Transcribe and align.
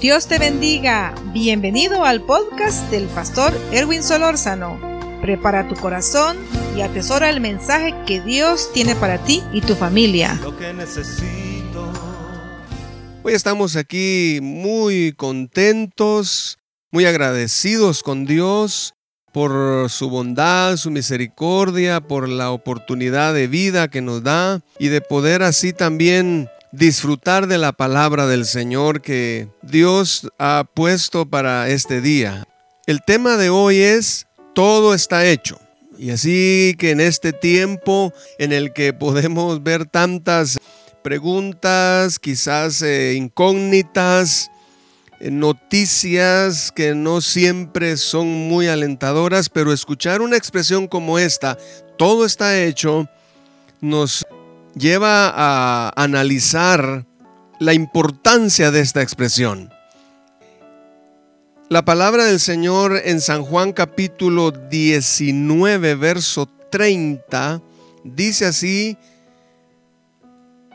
Dios 0.00 0.28
te 0.28 0.38
bendiga. 0.38 1.14
Bienvenido 1.34 2.06
al 2.06 2.22
podcast 2.22 2.90
del 2.90 3.04
pastor 3.08 3.52
Erwin 3.70 4.02
Solórzano. 4.02 4.80
Prepara 5.20 5.68
tu 5.68 5.74
corazón 5.74 6.38
y 6.74 6.80
atesora 6.80 7.28
el 7.28 7.42
mensaje 7.42 7.94
que 8.06 8.22
Dios 8.22 8.72
tiene 8.72 8.94
para 8.94 9.18
ti 9.18 9.42
y 9.52 9.60
tu 9.60 9.74
familia. 9.74 10.40
Lo 10.42 10.56
que 10.56 10.72
necesito. 10.72 11.92
Hoy 13.22 13.34
estamos 13.34 13.76
aquí 13.76 14.38
muy 14.40 15.12
contentos, 15.12 16.56
muy 16.90 17.04
agradecidos 17.04 18.02
con 18.02 18.24
Dios 18.24 18.94
por 19.34 19.90
su 19.90 20.08
bondad, 20.08 20.78
su 20.78 20.90
misericordia, 20.90 22.00
por 22.00 22.26
la 22.26 22.52
oportunidad 22.52 23.34
de 23.34 23.48
vida 23.48 23.88
que 23.88 24.00
nos 24.00 24.22
da 24.22 24.62
y 24.78 24.88
de 24.88 25.02
poder 25.02 25.42
así 25.42 25.74
también 25.74 26.48
disfrutar 26.72 27.46
de 27.46 27.58
la 27.58 27.72
palabra 27.72 28.26
del 28.26 28.44
Señor 28.44 29.02
que 29.02 29.48
Dios 29.62 30.30
ha 30.38 30.64
puesto 30.74 31.26
para 31.26 31.68
este 31.68 32.00
día. 32.00 32.46
El 32.86 33.02
tema 33.04 33.36
de 33.36 33.50
hoy 33.50 33.78
es 33.78 34.26
todo 34.54 34.94
está 34.94 35.26
hecho. 35.26 35.58
Y 35.98 36.10
así 36.10 36.74
que 36.78 36.92
en 36.92 37.00
este 37.00 37.32
tiempo 37.32 38.12
en 38.38 38.52
el 38.52 38.72
que 38.72 38.92
podemos 38.92 39.62
ver 39.62 39.84
tantas 39.84 40.58
preguntas, 41.02 42.18
quizás 42.18 42.80
eh, 42.82 43.14
incógnitas, 43.14 44.50
eh, 45.20 45.30
noticias 45.30 46.72
que 46.72 46.94
no 46.94 47.20
siempre 47.20 47.96
son 47.96 48.26
muy 48.28 48.68
alentadoras, 48.68 49.50
pero 49.50 49.72
escuchar 49.72 50.22
una 50.22 50.36
expresión 50.36 50.88
como 50.88 51.18
esta, 51.18 51.58
todo 51.98 52.24
está 52.24 52.62
hecho, 52.62 53.08
nos 53.80 54.26
lleva 54.80 55.30
a 55.32 55.92
analizar 55.94 57.06
la 57.58 57.74
importancia 57.74 58.70
de 58.70 58.80
esta 58.80 59.02
expresión. 59.02 59.70
La 61.68 61.84
palabra 61.84 62.24
del 62.24 62.40
Señor 62.40 63.00
en 63.04 63.20
San 63.20 63.44
Juan 63.44 63.72
capítulo 63.72 64.50
19, 64.50 65.94
verso 65.94 66.48
30, 66.70 67.60
dice 68.02 68.46
así, 68.46 68.96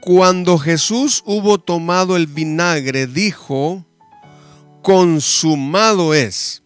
cuando 0.02 0.59
Jesús 0.59 1.23
hubo 1.25 1.58
tomado 1.58 2.15
el 2.15 2.27
vinagre, 2.27 3.08
dijo, 3.08 3.83
consumado 4.83 6.13
es. 6.13 6.61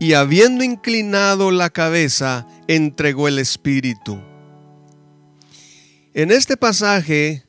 Y 0.00 0.14
habiendo 0.14 0.64
inclinado 0.64 1.52
la 1.52 1.70
cabeza, 1.70 2.46
entregó 2.66 3.28
el 3.28 3.38
Espíritu. 3.38 4.27
En 6.18 6.32
este 6.32 6.56
pasaje 6.56 7.44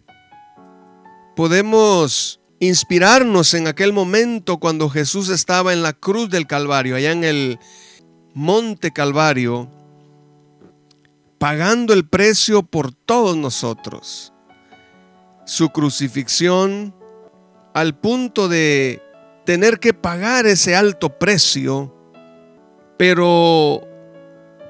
podemos 1.36 2.40
inspirarnos 2.60 3.56
en 3.56 3.66
aquel 3.66 3.94
momento 3.94 4.60
cuando 4.60 4.92
Jesús 4.92 5.30
estaba 5.30 5.74
en 5.74 5.82
la 5.82 5.94
cruz 5.94 6.30
del 6.30 6.46
Calvario, 6.46 6.96
allá 6.96 7.12
en 7.12 7.24
el 7.24 7.58
monte 8.36 8.92
Calvario, 8.92 9.72
pagando 11.40 11.96
el 11.96 12.08
precio 12.08 12.62
por 12.62 12.94
todos 12.94 13.36
nosotros. 13.36 14.34
Su 15.48 15.70
crucifixión 15.70 16.94
al 17.74 17.98
punto 17.98 18.48
de 18.50 19.02
tener 19.48 19.80
que 19.80 19.96
pagar 19.96 20.46
ese 20.46 20.76
alto 20.76 21.18
precio, 21.18 21.92
pero 23.00 23.82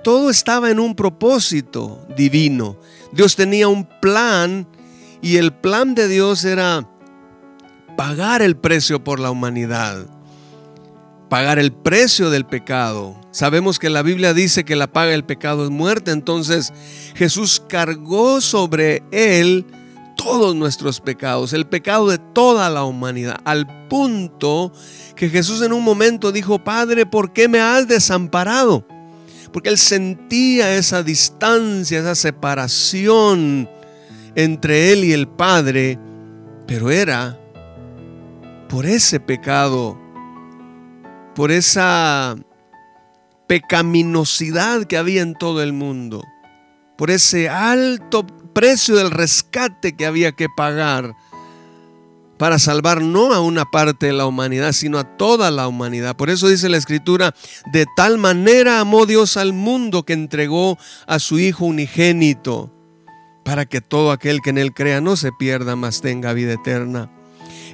todo 0.05 0.29
estaba 0.29 0.71
en 0.71 0.79
un 0.79 0.95
propósito 0.95 2.07
divino. 2.15 2.77
Dios 3.11 3.35
tenía 3.35 3.67
un 3.67 3.87
plan 4.01 4.67
y 5.21 5.37
el 5.37 5.51
plan 5.53 5.95
de 5.95 6.07
Dios 6.07 6.45
era 6.45 6.87
pagar 7.97 8.41
el 8.41 8.55
precio 8.55 9.03
por 9.03 9.19
la 9.19 9.31
humanidad, 9.31 10.05
pagar 11.27 11.59
el 11.59 11.71
precio 11.71 12.29
del 12.29 12.45
pecado. 12.45 13.19
Sabemos 13.31 13.79
que 13.79 13.89
la 13.89 14.03
Biblia 14.03 14.33
dice 14.33 14.63
que 14.63 14.75
la 14.75 14.87
paga 14.87 15.11
del 15.11 15.25
pecado 15.25 15.63
es 15.63 15.69
muerte, 15.69 16.11
entonces 16.11 16.71
Jesús 17.15 17.61
cargó 17.67 18.41
sobre 18.41 19.03
él 19.11 19.65
todos 20.15 20.55
nuestros 20.55 20.99
pecados, 20.99 21.53
el 21.53 21.65
pecado 21.65 22.09
de 22.09 22.17
toda 22.17 22.69
la 22.69 22.83
humanidad, 22.83 23.39
al 23.45 23.87
punto 23.87 24.71
que 25.15 25.29
Jesús 25.29 25.61
en 25.61 25.73
un 25.73 25.83
momento 25.83 26.31
dijo, 26.31 26.63
Padre, 26.63 27.05
¿por 27.05 27.33
qué 27.33 27.47
me 27.47 27.59
has 27.59 27.87
desamparado? 27.87 28.85
Porque 29.51 29.69
él 29.69 29.77
sentía 29.77 30.75
esa 30.75 31.03
distancia, 31.03 31.99
esa 31.99 32.15
separación 32.15 33.69
entre 34.35 34.91
él 34.91 35.03
y 35.03 35.13
el 35.13 35.27
Padre, 35.27 35.99
pero 36.67 36.91
era 36.91 37.39
por 38.67 38.85
ese 38.85 39.19
pecado, 39.19 39.99
por 41.35 41.51
esa 41.51 42.35
pecaminosidad 43.47 44.85
que 44.85 44.97
había 44.97 45.23
en 45.23 45.33
todo 45.33 45.63
el 45.63 45.73
mundo, 45.73 46.23
por 46.97 47.09
ese 47.09 47.49
alto 47.49 48.25
precio 48.53 48.95
del 48.95 49.09
rescate 49.09 49.95
que 49.95 50.05
había 50.05 50.33
que 50.33 50.47
pagar 50.55 51.15
para 52.39 52.57
salvar 52.57 53.01
no 53.01 53.33
a 53.33 53.41
una 53.41 53.65
parte 53.65 54.07
de 54.07 54.13
la 54.13 54.25
humanidad, 54.25 54.71
sino 54.71 54.97
a 54.97 55.17
toda 55.17 55.51
la 55.51 55.67
humanidad. 55.67 56.15
Por 56.15 56.29
eso 56.29 56.47
dice 56.47 56.69
la 56.69 56.77
escritura, 56.77 57.35
de 57.73 57.85
tal 57.97 58.17
manera 58.17 58.79
amó 58.79 59.05
Dios 59.05 59.35
al 59.35 59.51
mundo 59.51 60.03
que 60.03 60.13
entregó 60.13 60.77
a 61.05 61.19
su 61.19 61.37
Hijo 61.37 61.65
unigénito, 61.65 62.73
para 63.43 63.65
que 63.65 63.81
todo 63.81 64.11
aquel 64.11 64.39
que 64.41 64.51
en 64.51 64.57
él 64.57 64.73
crea 64.73 65.01
no 65.01 65.17
se 65.17 65.33
pierda, 65.33 65.75
mas 65.75 65.99
tenga 65.99 66.31
vida 66.31 66.53
eterna. 66.53 67.11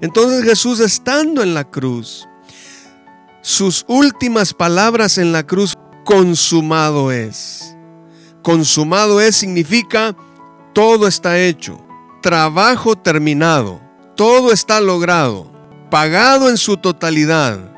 Entonces 0.01 0.43
Jesús 0.43 0.79
estando 0.79 1.43
en 1.43 1.53
la 1.53 1.69
cruz, 1.69 2.27
sus 3.43 3.85
últimas 3.87 4.55
palabras 4.55 5.19
en 5.19 5.31
la 5.31 5.45
cruz, 5.45 5.75
consumado 6.05 7.11
es. 7.11 7.75
Consumado 8.41 9.21
es 9.21 9.35
significa 9.35 10.15
todo 10.73 11.07
está 11.07 11.39
hecho, 11.39 11.79
trabajo 12.23 12.95
terminado 12.95 13.84
todo 14.15 14.51
está 14.51 14.79
logrado, 14.79 15.51
pagado 15.91 16.49
en 16.49 16.57
su 16.57 16.77
totalidad, 16.77 17.71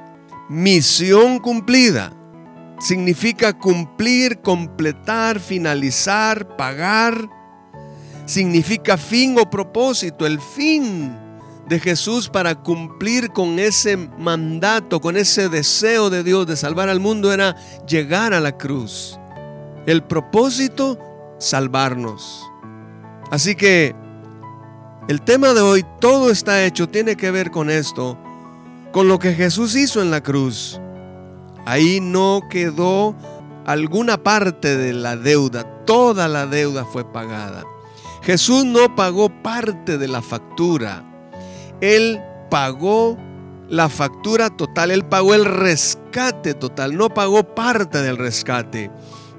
misión 0.50 1.40
cumplida. 1.40 2.14
Significa 2.80 3.58
cumplir, 3.58 4.42
completar, 4.42 5.40
finalizar, 5.40 6.56
pagar. 6.56 7.28
Significa 8.26 8.98
fin 8.98 9.38
o 9.40 9.50
propósito, 9.50 10.28
el 10.28 10.40
fin 10.40 11.18
de 11.68 11.80
Jesús 11.80 12.30
para 12.30 12.56
cumplir 12.56 13.32
con 13.32 13.58
ese 13.58 13.98
mandato, 13.98 15.02
con 15.02 15.18
ese 15.18 15.50
deseo 15.50 16.10
de 16.10 16.24
Dios 16.24 16.46
de 16.46 16.56
salvar 16.56 16.88
al 16.88 17.00
mundo 17.00 17.34
era 17.34 17.56
llegar 17.88 18.34
a 18.34 18.40
la 18.40 18.58
cruz. 18.58 19.20
El 19.86 20.04
propósito, 20.04 21.00
salvarnos. 21.40 22.44
Así 23.32 23.56
que 23.56 23.96
el 25.08 25.22
tema 25.22 25.54
de 25.54 25.62
hoy, 25.62 25.86
todo 26.00 26.32
está 26.32 26.66
hecho, 26.66 26.90
tiene 26.90 27.16
que 27.16 27.32
ver 27.32 27.50
con 27.50 27.70
esto, 27.70 28.18
con 28.92 29.08
lo 29.08 29.20
que 29.20 29.34
Jesús 29.34 29.76
hizo 29.76 30.02
en 30.02 30.12
la 30.12 30.22
cruz. 30.22 30.82
Ahí 31.66 32.00
no 32.02 32.42
quedó 32.50 33.16
alguna 33.66 34.22
parte 34.22 34.76
de 34.76 34.94
la 34.94 35.16
deuda, 35.16 35.64
toda 35.86 36.28
la 36.28 36.46
deuda 36.46 36.84
fue 36.86 37.10
pagada. 37.10 37.64
Jesús 38.22 38.66
no 38.66 38.96
pagó 38.96 39.30
parte 39.30 39.98
de 39.98 40.10
la 40.10 40.22
factura, 40.22 41.04
Él 41.80 42.22
pagó 42.50 43.18
la 43.70 43.88
factura 43.88 44.50
total, 44.50 44.92
Él 44.92 45.06
pagó 45.06 45.34
el 45.34 45.46
rescate 45.46 46.54
total, 46.54 46.98
no 46.98 47.14
pagó 47.14 47.44
parte 47.44 48.02
del 48.02 48.18
rescate, 48.18 48.92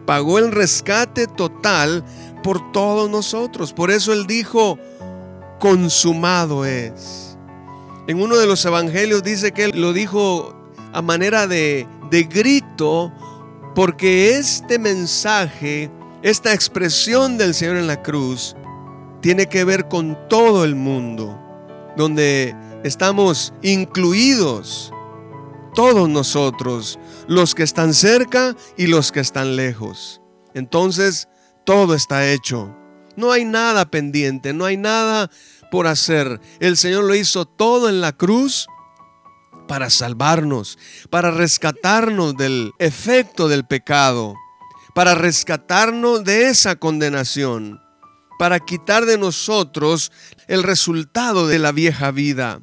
pagó 0.07 0.39
el 0.39 0.51
rescate 0.51 1.27
total 1.27 2.05
por 2.43 2.73
todos 2.73 3.11
nosotros. 3.11 3.75
Por 3.75 3.91
eso 3.91 4.15
Él 4.15 4.27
dijo, 4.27 4.79
consumado 5.59 6.65
es. 6.65 7.37
En 8.07 8.21
uno 8.21 8.37
de 8.37 8.47
los 8.47 8.65
evangelios 8.65 9.23
dice 9.23 9.53
que 9.53 9.65
él 9.65 9.73
lo 9.75 9.93
dijo 9.93 10.55
a 10.93 11.03
manera 11.03 11.47
de, 11.47 11.87
de 12.11 12.23
grito 12.25 13.13
porque 13.75 14.37
este 14.37 14.79
mensaje, 14.79 15.91
esta 16.23 16.55
expresión 16.55 17.39
del 17.39 17.55
Señor 17.55 17.77
en 17.77 17.87
la 17.87 18.03
cruz, 18.03 18.57
tiene 19.21 19.47
que 19.47 19.65
ver 19.65 19.89
con 19.89 20.19
todo 20.29 20.65
el 20.65 20.75
mundo, 20.75 21.39
donde 21.97 22.55
estamos 22.83 23.53
incluidos 23.63 24.93
todos 25.75 26.09
nosotros, 26.09 26.99
los 27.29 27.55
que 27.55 27.63
están 27.63 27.95
cerca 27.95 28.57
y 28.77 28.89
los 28.89 29.13
que 29.13 29.21
están 29.21 29.55
lejos. 29.55 30.21
Entonces, 30.55 31.29
todo 31.65 31.95
está 31.95 32.29
hecho. 32.31 32.75
No 33.15 33.31
hay 33.31 33.45
nada 33.45 33.85
pendiente, 33.89 34.53
no 34.53 34.65
hay 34.65 34.77
nada 34.77 35.31
por 35.71 35.87
hacer. 35.87 36.41
El 36.61 36.77
Señor 36.77 37.05
lo 37.05 37.15
hizo 37.15 37.45
todo 37.45 37.89
en 37.89 38.01
la 38.01 38.13
cruz 38.13 38.67
para 39.67 39.91
salvarnos, 39.91 40.79
para 41.11 41.31
rescatarnos 41.31 42.37
del 42.37 42.73
efecto 42.79 43.49
del 43.49 43.67
pecado, 43.67 44.35
para 44.95 45.15
rescatarnos 45.15 46.25
de 46.25 46.49
esa 46.49 46.77
condenación, 46.77 47.81
para 48.39 48.61
quitar 48.61 49.05
de 49.05 49.19
nosotros 49.19 50.11
el 50.49 50.63
resultado 50.63 51.47
de 51.47 51.59
la 51.59 51.73
vieja 51.73 52.11
vida. 52.11 52.63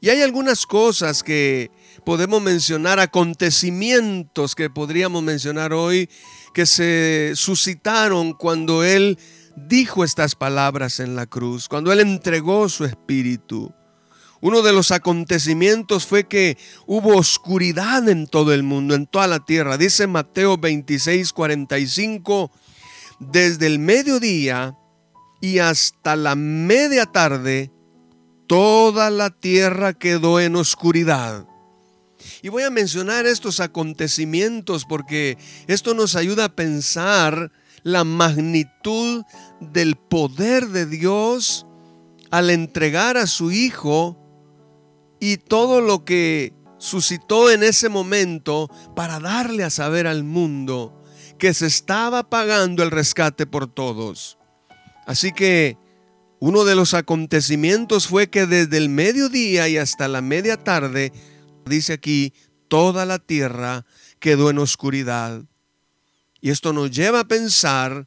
Y 0.00 0.10
hay 0.10 0.22
algunas 0.22 0.64
cosas 0.64 1.24
que 1.24 1.72
podemos 2.04 2.40
mencionar, 2.40 3.00
acontecimientos 3.00 4.54
que 4.54 4.70
podríamos 4.70 5.22
mencionar 5.24 5.72
hoy, 5.72 6.08
que 6.54 6.66
se 6.66 7.32
suscitaron 7.34 8.32
cuando 8.32 8.84
Él 8.84 9.18
dijo 9.66 10.04
estas 10.04 10.34
palabras 10.34 11.00
en 11.00 11.16
la 11.16 11.26
cruz, 11.26 11.68
cuando 11.68 11.92
Él 11.92 12.00
entregó 12.00 12.68
su 12.68 12.84
espíritu. 12.84 13.72
Uno 14.40 14.62
de 14.62 14.72
los 14.72 14.92
acontecimientos 14.92 16.06
fue 16.06 16.28
que 16.28 16.56
hubo 16.86 17.16
oscuridad 17.16 18.08
en 18.08 18.28
todo 18.28 18.54
el 18.54 18.62
mundo, 18.62 18.94
en 18.94 19.06
toda 19.06 19.26
la 19.26 19.40
tierra. 19.44 19.76
Dice 19.76 20.06
Mateo 20.06 20.56
26, 20.58 21.32
45, 21.32 22.52
desde 23.18 23.66
el 23.66 23.80
mediodía 23.80 24.76
y 25.40 25.58
hasta 25.58 26.14
la 26.14 26.36
media 26.36 27.06
tarde, 27.06 27.72
toda 28.46 29.10
la 29.10 29.30
tierra 29.30 29.92
quedó 29.92 30.38
en 30.38 30.54
oscuridad. 30.54 31.46
Y 32.42 32.48
voy 32.48 32.62
a 32.62 32.70
mencionar 32.70 33.26
estos 33.26 33.58
acontecimientos 33.58 34.84
porque 34.84 35.36
esto 35.66 35.94
nos 35.94 36.14
ayuda 36.14 36.44
a 36.44 36.54
pensar 36.54 37.50
la 37.82 38.04
magnitud 38.04 39.24
del 39.60 39.96
poder 39.96 40.68
de 40.68 40.86
Dios 40.86 41.66
al 42.30 42.50
entregar 42.50 43.16
a 43.16 43.26
su 43.26 43.50
Hijo 43.50 44.18
y 45.20 45.36
todo 45.36 45.80
lo 45.80 46.04
que 46.04 46.52
suscitó 46.78 47.50
en 47.50 47.62
ese 47.62 47.88
momento 47.88 48.70
para 48.94 49.18
darle 49.18 49.64
a 49.64 49.70
saber 49.70 50.06
al 50.06 50.24
mundo 50.24 51.02
que 51.38 51.54
se 51.54 51.66
estaba 51.66 52.28
pagando 52.28 52.82
el 52.82 52.90
rescate 52.90 53.46
por 53.46 53.72
todos. 53.72 54.38
Así 55.06 55.32
que 55.32 55.76
uno 56.40 56.64
de 56.64 56.74
los 56.74 56.94
acontecimientos 56.94 58.06
fue 58.06 58.28
que 58.28 58.46
desde 58.46 58.76
el 58.76 58.88
mediodía 58.88 59.68
y 59.68 59.76
hasta 59.76 60.06
la 60.08 60.20
media 60.20 60.56
tarde, 60.56 61.12
dice 61.64 61.94
aquí, 61.94 62.32
toda 62.68 63.06
la 63.06 63.18
tierra 63.18 63.84
quedó 64.20 64.50
en 64.50 64.58
oscuridad. 64.58 65.42
Y 66.40 66.50
esto 66.50 66.72
nos 66.72 66.90
lleva 66.90 67.20
a 67.20 67.28
pensar 67.28 68.06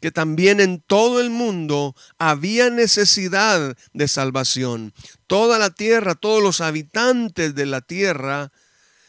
que 0.00 0.10
también 0.10 0.60
en 0.60 0.82
todo 0.82 1.20
el 1.20 1.30
mundo 1.30 1.94
había 2.18 2.68
necesidad 2.68 3.74
de 3.94 4.08
salvación. 4.08 4.92
Toda 5.26 5.58
la 5.58 5.70
tierra, 5.70 6.14
todos 6.14 6.42
los 6.42 6.60
habitantes 6.60 7.54
de 7.54 7.64
la 7.64 7.80
tierra 7.80 8.52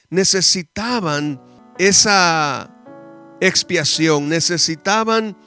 necesitaban 0.09 1.41
esa 1.77 2.73
expiación, 3.41 4.29
necesitaban 4.29 5.37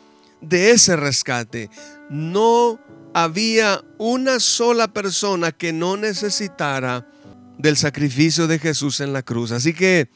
de 0.43 0.73
ese 0.73 0.97
rescate. 0.97 1.71
No 2.11 2.79
había 3.15 3.83
una 3.97 4.41
sola 4.41 4.89
persona 4.89 5.53
que 5.53 5.73
no 5.73 5.97
necesitara 5.97 7.09
del 7.57 7.77
sacrificio 7.77 8.47
de 8.47 8.59
Jesús 8.59 9.01
en 9.01 9.13
la 9.13 9.23
cruz. 9.23 9.53
Así 9.53 9.73
que 9.73 10.11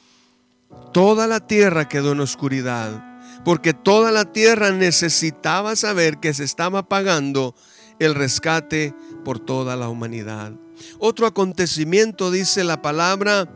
toda 0.93 1.27
la 1.27 1.41
tierra 1.41 1.89
quedó 1.89 2.13
en 2.13 2.21
oscuridad 2.21 3.13
porque 3.45 3.75
toda 3.75 4.13
la 4.13 4.25
tierra 4.25 4.71
necesitaba 4.71 5.77
saber 5.77 6.19
que 6.19 6.35
se 6.35 6.45
estaba 6.45 6.89
pagando 6.89 7.55
el 7.99 8.15
rescate 8.15 8.95
por 9.25 9.39
toda 9.39 9.77
la 9.77 9.89
humanidad. 9.89 10.53
Otro 10.99 11.27
acontecimiento, 11.27 12.31
dice 12.31 12.65
la 12.65 12.83
palabra, 12.83 13.49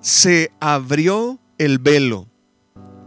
se 0.00 0.52
abrió 0.60 1.40
el 1.58 1.78
velo. 1.78 2.28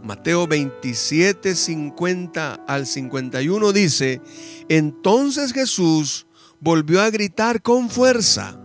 Mateo 0.02 0.46
27, 0.46 1.54
50 1.54 2.54
al 2.66 2.86
51 2.86 3.72
dice, 3.72 4.20
entonces 4.68 5.52
Jesús 5.52 6.26
volvió 6.60 7.02
a 7.02 7.10
gritar 7.10 7.60
con 7.60 7.90
fuerza 7.90 8.60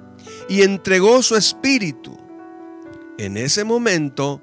y 0.47 0.61
entregó 0.61 1.23
su 1.23 1.35
espíritu. 1.35 2.17
En 3.17 3.37
ese 3.37 3.63
momento, 3.63 4.41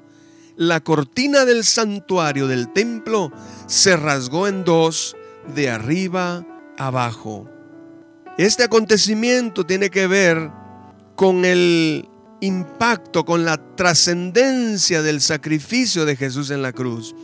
la 0.59 0.81
cortina 0.81 1.45
del 1.45 1.65
santuario 1.65 2.49
del 2.49 2.73
templo 2.73 3.33
se 3.69 3.97
rasgó 3.97 4.49
en 4.49 4.65
dos 4.65 5.17
de 5.55 5.71
arriba 5.71 6.45
abajo. 6.77 7.49
Este 8.37 8.65
acontecimiento 8.65 9.65
tiene 9.65 9.89
que 9.89 10.09
ver 10.09 10.51
con 11.15 11.45
el 11.45 12.09
impacto, 12.41 13.25
con 13.25 13.45
la 13.45 13.57
trascendencia 13.77 15.01
del 15.01 15.21
sacrificio 15.21 16.05
de 16.05 16.17
Jesús 16.17 16.51
en 16.51 16.63
la 16.63 16.73
cruz. 16.73 17.15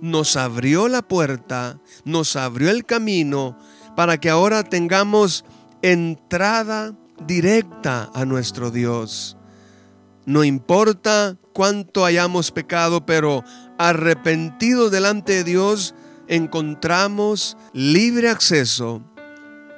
Nos 0.00 0.36
abrió 0.36 0.88
la 0.88 1.02
puerta, 1.02 1.78
nos 2.06 2.36
abrió 2.36 2.70
el 2.70 2.86
camino 2.86 3.58
para 3.96 4.18
que 4.18 4.30
ahora 4.30 4.64
tengamos 4.64 5.44
entrada 5.82 6.94
directa 7.26 8.10
a 8.14 8.24
nuestro 8.24 8.70
Dios. 8.70 9.37
No 10.28 10.44
importa 10.44 11.38
cuánto 11.54 12.04
hayamos 12.04 12.50
pecado, 12.50 13.06
pero 13.06 13.44
arrepentidos 13.78 14.90
delante 14.90 15.32
de 15.32 15.44
Dios, 15.44 15.94
encontramos 16.26 17.56
libre 17.72 18.28
acceso, 18.28 19.02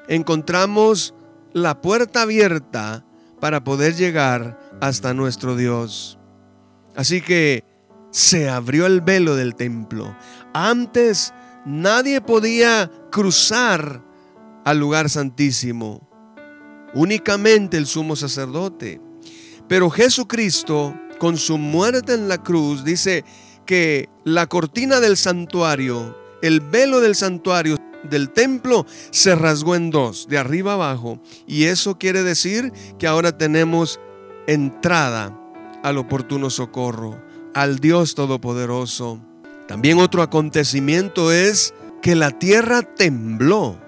encontramos 0.08 1.14
la 1.52 1.80
puerta 1.80 2.22
abierta 2.22 3.04
para 3.38 3.62
poder 3.62 3.94
llegar 3.94 4.58
hasta 4.80 5.14
nuestro 5.14 5.54
Dios. 5.54 6.18
Así 6.96 7.20
que 7.20 7.62
se 8.10 8.48
abrió 8.48 8.86
el 8.86 9.02
velo 9.02 9.36
del 9.36 9.54
templo. 9.54 10.16
Antes 10.52 11.32
nadie 11.64 12.20
podía 12.20 12.90
cruzar 13.12 14.02
al 14.64 14.80
lugar 14.80 15.10
santísimo, 15.10 16.10
únicamente 16.92 17.76
el 17.76 17.86
sumo 17.86 18.16
sacerdote. 18.16 19.00
Pero 19.70 19.88
Jesucristo 19.88 20.96
con 21.20 21.36
su 21.36 21.56
muerte 21.56 22.14
en 22.14 22.26
la 22.26 22.42
cruz, 22.42 22.82
dice 22.82 23.24
que 23.66 24.08
la 24.24 24.48
cortina 24.48 24.98
del 24.98 25.16
santuario, 25.16 26.18
el 26.42 26.60
velo 26.60 26.98
del 26.98 27.14
santuario 27.14 27.76
del 28.02 28.30
templo 28.30 28.84
se 29.12 29.36
rasgó 29.36 29.76
en 29.76 29.92
dos, 29.92 30.26
de 30.28 30.38
arriba 30.38 30.72
abajo. 30.72 31.20
Y 31.46 31.66
eso 31.66 31.98
quiere 31.98 32.24
decir 32.24 32.72
que 32.98 33.06
ahora 33.06 33.38
tenemos 33.38 34.00
entrada 34.48 35.38
al 35.84 35.98
oportuno 35.98 36.50
socorro, 36.50 37.22
al 37.54 37.78
Dios 37.78 38.16
Todopoderoso. 38.16 39.20
También 39.68 40.00
otro 40.00 40.22
acontecimiento 40.22 41.30
es 41.30 41.74
que 42.02 42.16
la 42.16 42.32
tierra 42.32 42.82
tembló. 42.82 43.78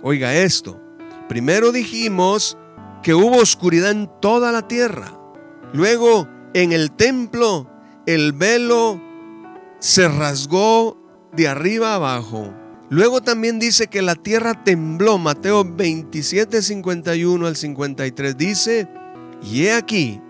Oiga 0.00 0.32
esto. 0.32 0.80
Primero 1.28 1.72
dijimos 1.72 2.56
que 3.02 3.14
hubo 3.14 3.38
oscuridad 3.38 3.90
en 3.90 4.08
toda 4.20 4.52
la 4.52 4.68
tierra. 4.68 5.23
Luego 5.74 6.28
en 6.54 6.70
el 6.70 6.92
templo 6.92 7.68
el 8.06 8.32
velo 8.32 9.02
se 9.80 10.06
rasgó 10.06 10.96
de 11.32 11.48
arriba 11.48 11.96
abajo. 11.96 12.54
Luego 12.90 13.22
también 13.22 13.58
dice 13.58 13.88
que 13.88 14.00
la 14.00 14.14
tierra 14.14 14.62
tembló. 14.62 15.18
Mateo 15.18 15.64
27, 15.64 16.62
51 16.62 17.44
al 17.44 17.56
53 17.56 18.36
dice, 18.36 18.88
y 19.42 19.64
he 19.64 19.72
aquí, 19.72 20.20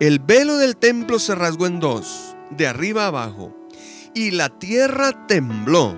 el 0.00 0.20
velo 0.20 0.56
del 0.56 0.78
templo 0.78 1.18
se 1.18 1.34
rasgó 1.34 1.66
en 1.66 1.80
dos, 1.80 2.34
de 2.56 2.66
arriba 2.66 3.06
abajo, 3.06 3.54
y 4.14 4.30
la 4.30 4.58
tierra 4.58 5.26
tembló. 5.26 5.94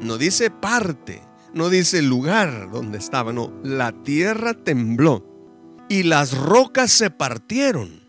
No 0.00 0.16
dice 0.16 0.50
parte, 0.50 1.20
no 1.52 1.68
dice 1.68 2.00
lugar 2.00 2.70
donde 2.70 2.96
estaba, 2.96 3.34
no, 3.34 3.52
la 3.62 3.92
tierra 3.92 4.54
tembló. 4.54 5.22
Y 5.90 6.04
las 6.04 6.34
rocas 6.34 6.90
se 6.90 7.10
partieron 7.10 8.01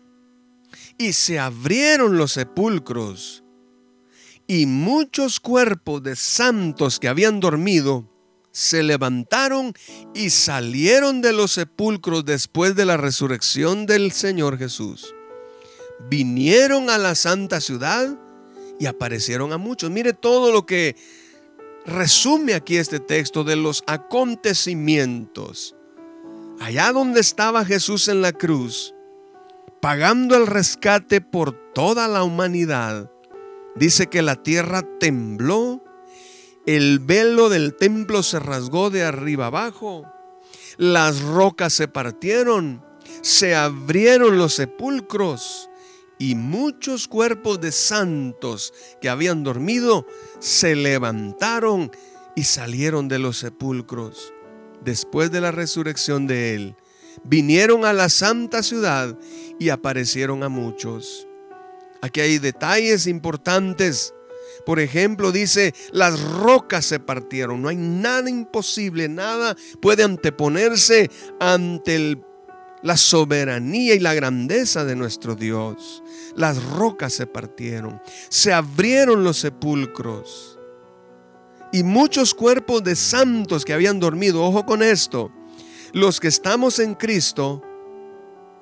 y 0.98 1.12
se 1.12 1.38
abrieron 1.38 2.16
los 2.16 2.32
sepulcros, 2.32 3.44
y 4.46 4.66
muchos 4.66 5.40
cuerpos 5.40 6.02
de 6.02 6.16
santos 6.16 6.98
que 6.98 7.08
habían 7.08 7.40
dormido 7.40 8.10
se 8.52 8.82
levantaron 8.84 9.72
y 10.14 10.30
salieron 10.30 11.20
de 11.20 11.32
los 11.32 11.52
sepulcros 11.52 12.24
después 12.24 12.76
de 12.76 12.84
la 12.84 12.96
resurrección 12.96 13.84
del 13.86 14.12
Señor 14.12 14.58
Jesús. 14.58 15.12
Vinieron 16.08 16.88
a 16.88 16.98
la 16.98 17.14
santa 17.16 17.60
ciudad 17.60 18.16
y 18.78 18.86
aparecieron 18.86 19.52
a 19.52 19.58
muchos. 19.58 19.90
Mire 19.90 20.12
todo 20.12 20.52
lo 20.52 20.66
que 20.66 20.94
resume 21.84 22.54
aquí 22.54 22.76
este 22.76 23.00
texto 23.00 23.42
de 23.42 23.56
los 23.56 23.82
acontecimientos. 23.86 25.74
Allá 26.60 26.92
donde 26.92 27.20
estaba 27.20 27.64
Jesús 27.64 28.06
en 28.08 28.22
la 28.22 28.32
cruz, 28.32 28.93
pagando 29.84 30.34
el 30.38 30.46
rescate 30.46 31.20
por 31.20 31.52
toda 31.74 32.08
la 32.08 32.24
humanidad, 32.24 33.10
dice 33.76 34.06
que 34.06 34.22
la 34.22 34.36
tierra 34.42 34.80
tembló, 34.98 35.84
el 36.64 37.00
velo 37.00 37.50
del 37.50 37.76
templo 37.76 38.22
se 38.22 38.40
rasgó 38.40 38.88
de 38.88 39.04
arriba 39.04 39.48
abajo, 39.48 40.10
las 40.78 41.20
rocas 41.20 41.74
se 41.74 41.86
partieron, 41.86 42.82
se 43.20 43.54
abrieron 43.54 44.38
los 44.38 44.54
sepulcros 44.54 45.68
y 46.18 46.34
muchos 46.34 47.06
cuerpos 47.06 47.60
de 47.60 47.70
santos 47.70 48.72
que 49.02 49.10
habían 49.10 49.44
dormido 49.44 50.06
se 50.38 50.76
levantaron 50.76 51.90
y 52.34 52.44
salieron 52.44 53.06
de 53.06 53.18
los 53.18 53.36
sepulcros 53.36 54.32
después 54.82 55.30
de 55.30 55.42
la 55.42 55.50
resurrección 55.50 56.26
de 56.26 56.54
él 56.54 56.76
vinieron 57.24 57.84
a 57.84 57.92
la 57.92 58.08
santa 58.08 58.62
ciudad 58.62 59.18
y 59.58 59.70
aparecieron 59.70 60.42
a 60.42 60.48
muchos. 60.48 61.26
Aquí 62.00 62.20
hay 62.20 62.38
detalles 62.38 63.06
importantes. 63.06 64.14
Por 64.66 64.78
ejemplo, 64.78 65.32
dice, 65.32 65.74
las 65.90 66.20
rocas 66.20 66.84
se 66.84 67.00
partieron. 67.00 67.62
No 67.62 67.68
hay 67.68 67.76
nada 67.76 68.28
imposible, 68.28 69.08
nada 69.08 69.56
puede 69.80 70.04
anteponerse 70.04 71.10
ante 71.40 72.18
la 72.82 72.98
soberanía 72.98 73.94
y 73.94 74.00
la 74.00 74.12
grandeza 74.12 74.84
de 74.84 74.94
nuestro 74.94 75.34
Dios. 75.34 76.02
Las 76.36 76.62
rocas 76.62 77.14
se 77.14 77.26
partieron, 77.26 78.00
se 78.28 78.52
abrieron 78.52 79.24
los 79.24 79.38
sepulcros. 79.38 80.58
Y 81.72 81.82
muchos 81.82 82.34
cuerpos 82.34 82.84
de 82.84 82.94
santos 82.94 83.64
que 83.64 83.72
habían 83.72 83.98
dormido, 83.98 84.44
ojo 84.44 84.66
con 84.66 84.82
esto, 84.82 85.32
los 85.94 86.18
que 86.18 86.26
estamos 86.26 86.80
en 86.80 86.94
Cristo, 86.94 87.62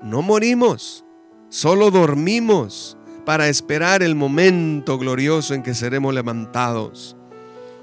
no 0.03 0.21
morimos, 0.21 1.03
solo 1.49 1.91
dormimos 1.91 2.99
para 3.25 3.49
esperar 3.49 4.03
el 4.03 4.15
momento 4.15 4.99
glorioso 4.99 5.55
en 5.55 5.63
que 5.63 5.75
seremos 5.75 6.13
levantados. 6.13 7.17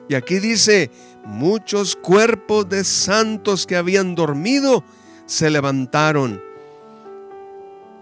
Y 0.07 0.13
aquí 0.13 0.37
dice, 0.37 0.91
muchos 1.25 1.95
cuerpos 1.95 2.69
de 2.69 2.83
santos 2.83 3.65
que 3.65 3.75
habían 3.75 4.13
dormido 4.13 4.83
se 5.25 5.49
levantaron. 5.49 6.39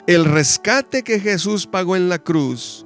El 0.05 0.25
rescate 0.25 1.01
que 1.01 1.21
Jesús 1.21 1.65
pagó 1.65 1.95
en 1.95 2.09
la 2.09 2.19
cruz 2.19 2.85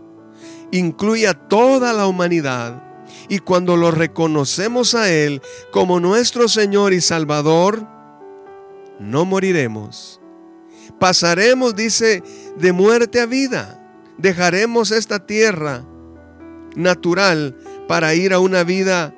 incluye 0.71 1.27
a 1.27 1.33
toda 1.33 1.93
la 1.93 2.05
humanidad. 2.05 2.83
Y 3.27 3.39
cuando 3.39 3.75
lo 3.75 3.89
reconocemos 3.89 4.93
a 4.93 5.11
Él 5.11 5.41
como 5.71 5.99
nuestro 5.99 6.47
Señor 6.47 6.93
y 6.93 7.01
Salvador, 7.01 8.00
no 9.01 9.25
moriremos. 9.25 10.21
Pasaremos, 10.99 11.75
dice, 11.75 12.23
de 12.57 12.71
muerte 12.71 13.19
a 13.19 13.25
vida 13.25 13.81
dejaremos 14.21 14.91
esta 14.91 15.25
tierra 15.25 15.83
natural 16.75 17.57
para 17.87 18.13
ir 18.13 18.33
a 18.33 18.39
una 18.39 18.63
vida 18.63 19.15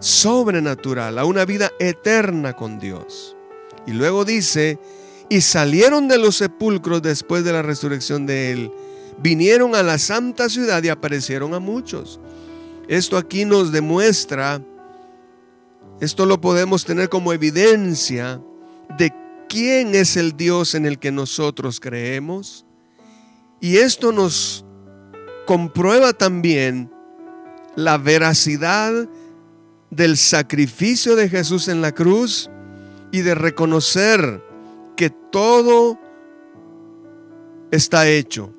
sobrenatural, 0.00 1.18
a 1.18 1.24
una 1.24 1.44
vida 1.44 1.70
eterna 1.78 2.54
con 2.54 2.78
Dios. 2.78 3.36
Y 3.86 3.92
luego 3.92 4.24
dice, 4.24 4.78
y 5.28 5.40
salieron 5.42 6.08
de 6.08 6.18
los 6.18 6.36
sepulcros 6.36 7.02
después 7.02 7.44
de 7.44 7.52
la 7.52 7.62
resurrección 7.62 8.26
de 8.26 8.52
Él, 8.52 8.72
vinieron 9.18 9.74
a 9.74 9.82
la 9.82 9.98
santa 9.98 10.48
ciudad 10.48 10.82
y 10.82 10.88
aparecieron 10.88 11.54
a 11.54 11.60
muchos. 11.60 12.20
Esto 12.88 13.16
aquí 13.16 13.44
nos 13.44 13.70
demuestra, 13.70 14.60
esto 16.00 16.26
lo 16.26 16.40
podemos 16.40 16.84
tener 16.84 17.08
como 17.08 17.32
evidencia 17.32 18.40
de 18.98 19.12
quién 19.48 19.94
es 19.94 20.16
el 20.16 20.36
Dios 20.36 20.74
en 20.74 20.86
el 20.86 20.98
que 20.98 21.12
nosotros 21.12 21.80
creemos 21.80 22.66
y 23.62 23.76
esto 23.76 24.10
nos 24.10 24.64
comprueba 25.46 26.12
también 26.12 26.90
la 27.76 27.96
veracidad 27.96 29.08
del 29.88 30.16
sacrificio 30.16 31.14
de 31.14 31.28
Jesús 31.28 31.68
en 31.68 31.80
la 31.80 31.92
cruz 31.92 32.50
y 33.12 33.20
de 33.20 33.36
reconocer 33.36 34.42
que 34.96 35.10
todo 35.10 35.96
está 37.70 38.08
hecho. 38.08 38.52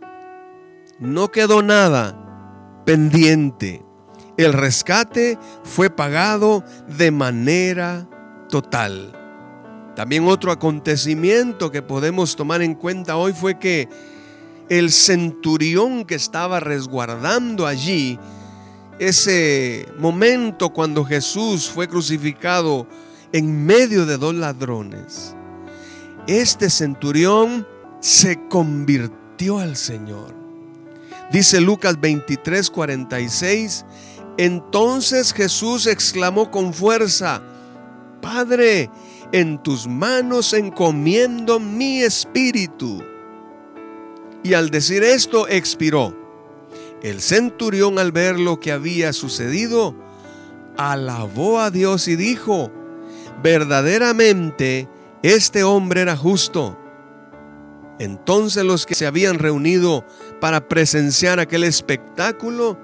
No 0.99 1.31
quedó 1.31 1.61
nada 1.61 2.83
pendiente. 2.85 3.83
El 4.37 4.53
rescate 4.53 5.37
fue 5.63 5.89
pagado 5.89 6.63
de 6.87 7.11
manera 7.11 8.07
total. 8.47 9.12
También 9.95 10.27
otro 10.27 10.51
acontecimiento 10.51 11.71
que 11.71 11.81
podemos 11.81 12.35
tomar 12.35 12.61
en 12.61 12.73
cuenta 12.73 13.15
hoy 13.15 13.33
fue 13.33 13.59
que 13.59 13.87
el 14.69 14.91
centurión 14.91 16.05
que 16.05 16.15
estaba 16.15 16.59
resguardando 16.59 17.67
allí 17.67 18.17
ese 18.99 19.87
momento 19.99 20.69
cuando 20.69 21.05
Jesús 21.05 21.69
fue 21.69 21.87
crucificado 21.87 22.87
en 23.31 23.65
medio 23.65 24.05
de 24.05 24.17
dos 24.17 24.33
ladrones. 24.33 25.35
Este 26.27 26.69
centurión 26.69 27.67
se 27.99 28.47
convirtió 28.47 29.59
al 29.59 29.75
Señor. 29.75 30.33
Dice 31.31 31.61
Lucas 31.61 31.99
23, 31.99 32.69
46. 32.69 33.85
Entonces 34.37 35.33
Jesús 35.33 35.87
exclamó 35.87 36.49
con 36.49 36.73
fuerza, 36.73 37.41
Padre, 38.21 38.89
en 39.33 39.61
tus 39.61 39.87
manos 39.87 40.53
encomiendo 40.53 41.59
mi 41.59 42.01
espíritu 42.01 43.03
y 44.43 44.53
al 44.53 44.69
decir 44.69 45.03
esto 45.03 45.47
expiró. 45.47 46.15
El 47.01 47.19
centurión 47.19 47.97
al 47.97 48.11
ver 48.11 48.39
lo 48.39 48.59
que 48.59 48.71
había 48.71 49.11
sucedido, 49.11 49.95
alabó 50.77 51.59
a 51.59 51.71
Dios 51.71 52.07
y 52.07 52.15
dijo, 52.15 52.71
verdaderamente 53.41 54.87
este 55.23 55.63
hombre 55.63 56.01
era 56.01 56.15
justo. 56.15 56.77
Entonces 57.99 58.63
los 58.63 58.85
que 58.85 58.95
se 58.95 59.07
habían 59.07 59.39
reunido 59.39 60.05
para 60.39 60.67
presenciar 60.67 61.39
aquel 61.39 61.63
espectáculo, 61.63 62.77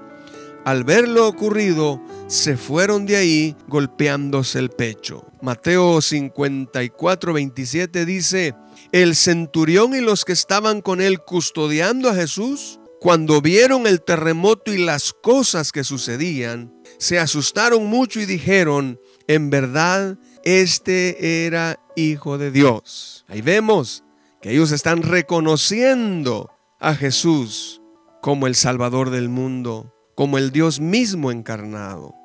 al 0.64 0.84
ver 0.84 1.08
lo 1.08 1.28
ocurrido, 1.28 2.00
se 2.30 2.56
fueron 2.56 3.06
de 3.06 3.16
ahí 3.16 3.56
golpeándose 3.66 4.60
el 4.60 4.70
pecho. 4.70 5.26
Mateo 5.42 6.00
54, 6.00 7.32
27 7.32 8.06
dice, 8.06 8.54
el 8.92 9.16
centurión 9.16 9.96
y 9.96 10.00
los 10.00 10.24
que 10.24 10.32
estaban 10.32 10.80
con 10.80 11.00
él 11.00 11.18
custodiando 11.18 12.08
a 12.08 12.14
Jesús, 12.14 12.78
cuando 13.00 13.40
vieron 13.40 13.88
el 13.88 14.00
terremoto 14.00 14.72
y 14.72 14.78
las 14.78 15.12
cosas 15.12 15.72
que 15.72 15.82
sucedían, 15.82 16.72
se 16.98 17.18
asustaron 17.18 17.86
mucho 17.86 18.20
y 18.20 18.26
dijeron, 18.26 19.00
en 19.26 19.50
verdad, 19.50 20.16
este 20.44 21.46
era 21.46 21.80
hijo 21.96 22.38
de 22.38 22.52
Dios. 22.52 23.24
Ahí 23.26 23.40
vemos 23.40 24.04
que 24.40 24.52
ellos 24.52 24.70
están 24.70 25.02
reconociendo 25.02 26.48
a 26.78 26.94
Jesús 26.94 27.82
como 28.22 28.46
el 28.46 28.54
Salvador 28.54 29.10
del 29.10 29.28
mundo, 29.28 29.92
como 30.14 30.38
el 30.38 30.52
Dios 30.52 30.78
mismo 30.78 31.32
encarnado. 31.32 32.19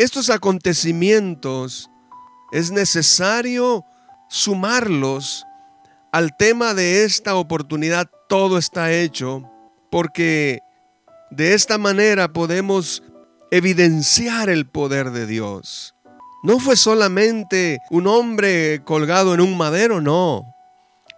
Estos 0.00 0.30
acontecimientos 0.30 1.90
es 2.52 2.70
necesario 2.70 3.84
sumarlos 4.30 5.44
al 6.10 6.34
tema 6.38 6.72
de 6.72 7.04
esta 7.04 7.34
oportunidad 7.34 8.10
todo 8.26 8.56
está 8.56 8.92
hecho 8.92 9.42
porque 9.90 10.60
de 11.30 11.52
esta 11.52 11.76
manera 11.76 12.32
podemos 12.32 13.02
evidenciar 13.50 14.48
el 14.48 14.66
poder 14.66 15.10
de 15.10 15.26
Dios. 15.26 15.94
No 16.44 16.60
fue 16.60 16.76
solamente 16.76 17.78
un 17.90 18.06
hombre 18.06 18.82
colgado 18.82 19.34
en 19.34 19.42
un 19.42 19.54
madero, 19.58 20.00
no. 20.00 20.46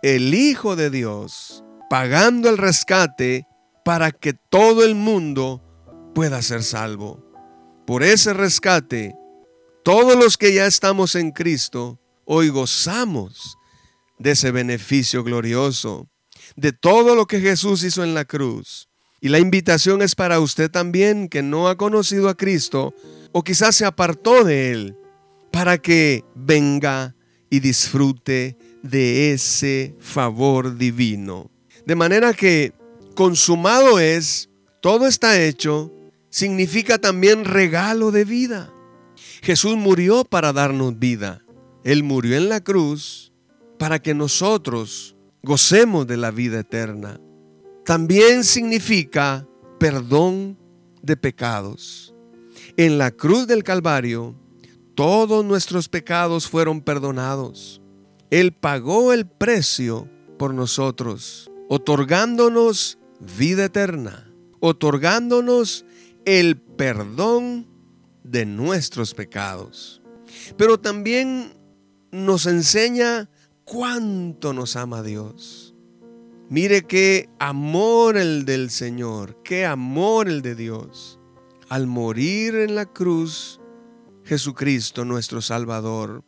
El 0.02 0.34
Hijo 0.34 0.74
de 0.74 0.90
Dios 0.90 1.62
pagando 1.88 2.48
el 2.48 2.58
rescate 2.58 3.46
para 3.84 4.10
que 4.10 4.32
todo 4.32 4.84
el 4.84 4.96
mundo 4.96 5.62
pueda 6.16 6.42
ser 6.42 6.64
salvo. 6.64 7.31
Por 7.86 8.04
ese 8.04 8.32
rescate, 8.32 9.16
todos 9.82 10.16
los 10.16 10.36
que 10.36 10.54
ya 10.54 10.66
estamos 10.66 11.16
en 11.16 11.32
Cristo, 11.32 11.98
hoy 12.24 12.48
gozamos 12.48 13.58
de 14.18 14.30
ese 14.32 14.52
beneficio 14.52 15.24
glorioso, 15.24 16.08
de 16.54 16.72
todo 16.72 17.16
lo 17.16 17.26
que 17.26 17.40
Jesús 17.40 17.82
hizo 17.82 18.04
en 18.04 18.14
la 18.14 18.24
cruz. 18.24 18.88
Y 19.20 19.30
la 19.30 19.40
invitación 19.40 20.00
es 20.00 20.14
para 20.14 20.38
usted 20.38 20.70
también 20.70 21.28
que 21.28 21.42
no 21.42 21.68
ha 21.68 21.76
conocido 21.76 22.28
a 22.28 22.36
Cristo 22.36 22.94
o 23.32 23.42
quizás 23.42 23.74
se 23.74 23.84
apartó 23.84 24.44
de 24.44 24.70
Él, 24.70 24.96
para 25.50 25.78
que 25.78 26.24
venga 26.36 27.16
y 27.50 27.58
disfrute 27.58 28.56
de 28.82 29.32
ese 29.32 29.96
favor 29.98 30.76
divino. 30.76 31.50
De 31.84 31.96
manera 31.96 32.32
que 32.32 32.72
consumado 33.16 33.98
es, 33.98 34.48
todo 34.80 35.06
está 35.06 35.42
hecho, 35.42 35.92
significa 36.32 36.98
también 36.98 37.44
regalo 37.44 38.10
de 38.10 38.24
vida. 38.24 38.72
Jesús 39.42 39.76
murió 39.76 40.24
para 40.24 40.52
darnos 40.52 40.98
vida. 40.98 41.44
Él 41.84 42.02
murió 42.02 42.36
en 42.36 42.48
la 42.48 42.60
cruz 42.60 43.32
para 43.78 44.00
que 44.00 44.14
nosotros 44.14 45.14
gocemos 45.42 46.06
de 46.06 46.16
la 46.16 46.30
vida 46.30 46.60
eterna. 46.60 47.20
También 47.84 48.44
significa 48.44 49.46
perdón 49.78 50.58
de 51.02 51.16
pecados. 51.16 52.14
En 52.76 52.96
la 52.96 53.10
cruz 53.10 53.46
del 53.46 53.62
Calvario, 53.62 54.34
todos 54.94 55.44
nuestros 55.44 55.88
pecados 55.88 56.48
fueron 56.48 56.80
perdonados. 56.80 57.82
Él 58.30 58.52
pagó 58.52 59.12
el 59.12 59.26
precio 59.26 60.08
por 60.38 60.54
nosotros, 60.54 61.50
otorgándonos 61.68 62.98
vida 63.20 63.66
eterna, 63.66 64.32
otorgándonos 64.60 65.84
el 66.24 66.60
perdón 66.60 67.66
de 68.22 68.46
nuestros 68.46 69.14
pecados. 69.14 70.02
Pero 70.56 70.78
también 70.78 71.54
nos 72.10 72.46
enseña 72.46 73.28
cuánto 73.64 74.52
nos 74.52 74.76
ama 74.76 75.02
Dios. 75.02 75.74
Mire 76.48 76.82
qué 76.82 77.30
amor 77.38 78.16
el 78.16 78.44
del 78.44 78.70
Señor, 78.70 79.42
qué 79.42 79.64
amor 79.64 80.28
el 80.28 80.42
de 80.42 80.54
Dios. 80.54 81.18
Al 81.68 81.86
morir 81.86 82.54
en 82.56 82.74
la 82.74 82.84
cruz, 82.84 83.60
Jesucristo 84.24 85.04
nuestro 85.04 85.40
Salvador. 85.40 86.24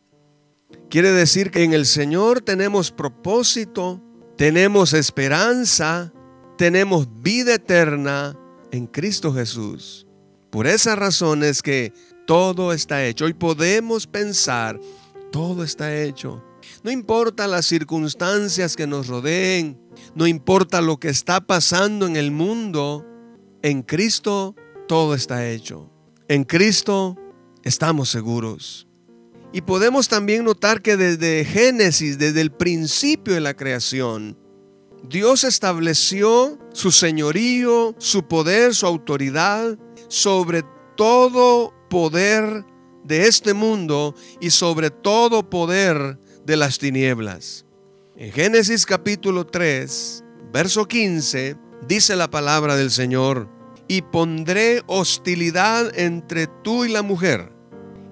Quiere 0.89 1.11
decir 1.11 1.51
que 1.51 1.63
en 1.63 1.73
el 1.73 1.85
Señor 1.85 2.41
tenemos 2.41 2.91
propósito, 2.91 4.01
tenemos 4.35 4.93
esperanza, 4.93 6.11
tenemos 6.57 7.21
vida 7.21 7.55
eterna 7.55 8.35
en 8.71 8.87
Cristo 8.87 9.33
Jesús. 9.33 10.07
Por 10.49 10.67
esa 10.67 10.95
razón 10.95 11.43
es 11.43 11.61
que 11.61 11.93
todo 12.25 12.73
está 12.73 13.05
hecho. 13.05 13.25
Hoy 13.25 13.33
podemos 13.33 14.07
pensar, 14.07 14.79
todo 15.31 15.63
está 15.63 15.95
hecho. 16.01 16.43
No 16.83 16.91
importa 16.91 17.47
las 17.47 17.65
circunstancias 17.65 18.75
que 18.75 18.87
nos 18.87 19.07
rodeen, 19.07 19.79
no 20.15 20.27
importa 20.27 20.81
lo 20.81 20.97
que 20.97 21.09
está 21.09 21.41
pasando 21.41 22.07
en 22.07 22.15
el 22.15 22.31
mundo, 22.31 23.05
en 23.61 23.81
Cristo 23.81 24.55
todo 24.87 25.13
está 25.13 25.49
hecho. 25.49 25.91
En 26.27 26.43
Cristo 26.43 27.17
estamos 27.63 28.09
seguros. 28.09 28.87
Y 29.53 29.61
podemos 29.61 30.07
también 30.07 30.43
notar 30.43 30.81
que 30.81 30.97
desde 30.97 31.45
Génesis, 31.45 32.17
desde 32.17 32.41
el 32.41 32.51
principio 32.51 33.33
de 33.33 33.41
la 33.41 33.55
creación, 33.55 34.37
Dios 35.09 35.43
estableció 35.43 36.57
su 36.73 36.91
señorío, 36.91 37.95
su 37.97 38.27
poder, 38.27 38.73
su 38.73 38.85
autoridad 38.85 39.77
sobre 40.07 40.63
todo 40.95 41.73
poder 41.89 42.65
de 43.03 43.27
este 43.27 43.53
mundo 43.53 44.15
y 44.39 44.49
sobre 44.49 44.89
todo 44.89 45.49
poder 45.49 46.17
de 46.45 46.57
las 46.57 46.77
tinieblas. 46.77 47.65
En 48.15 48.31
Génesis 48.31 48.85
capítulo 48.85 49.45
3, 49.45 50.23
verso 50.53 50.87
15, 50.87 51.57
dice 51.87 52.15
la 52.15 52.29
palabra 52.29 52.75
del 52.75 52.91
Señor, 52.91 53.49
y 53.87 54.01
pondré 54.01 54.81
hostilidad 54.87 55.97
entre 55.99 56.47
tú 56.63 56.85
y 56.85 56.89
la 56.89 57.01
mujer, 57.01 57.51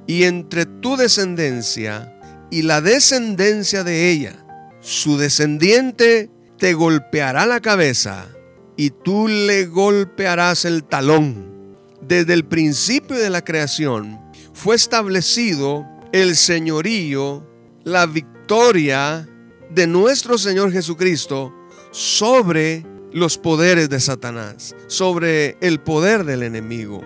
y 0.05 0.23
entre 0.23 0.65
tu 0.65 0.97
descendencia 0.97 2.19
y 2.51 2.63
la 2.63 2.81
descendencia 2.81 3.83
de 3.83 4.11
ella. 4.11 4.45
Su 4.81 5.17
descendiente 5.17 6.29
te 6.57 6.73
golpeará 6.73 7.45
la 7.45 7.59
cabeza, 7.59 8.27
y 8.75 8.89
tú 8.89 9.27
le 9.27 9.65
golpearás 9.65 10.65
el 10.65 10.83
talón. 10.83 11.77
Desde 12.01 12.33
el 12.33 12.45
principio 12.45 13.15
de 13.15 13.29
la 13.29 13.43
creación 13.43 14.19
fue 14.53 14.75
establecido 14.75 15.85
el 16.11 16.35
señorío 16.35 17.47
la 17.83 18.05
victoria 18.05 19.27
de 19.69 19.87
nuestro 19.87 20.37
Señor 20.37 20.71
Jesucristo 20.71 21.53
sobre 21.91 22.85
los 23.11 23.37
poderes 23.37 23.89
de 23.89 23.99
Satanás, 23.99 24.75
sobre 24.87 25.57
el 25.61 25.79
poder 25.79 26.23
del 26.23 26.43
enemigo. 26.43 27.03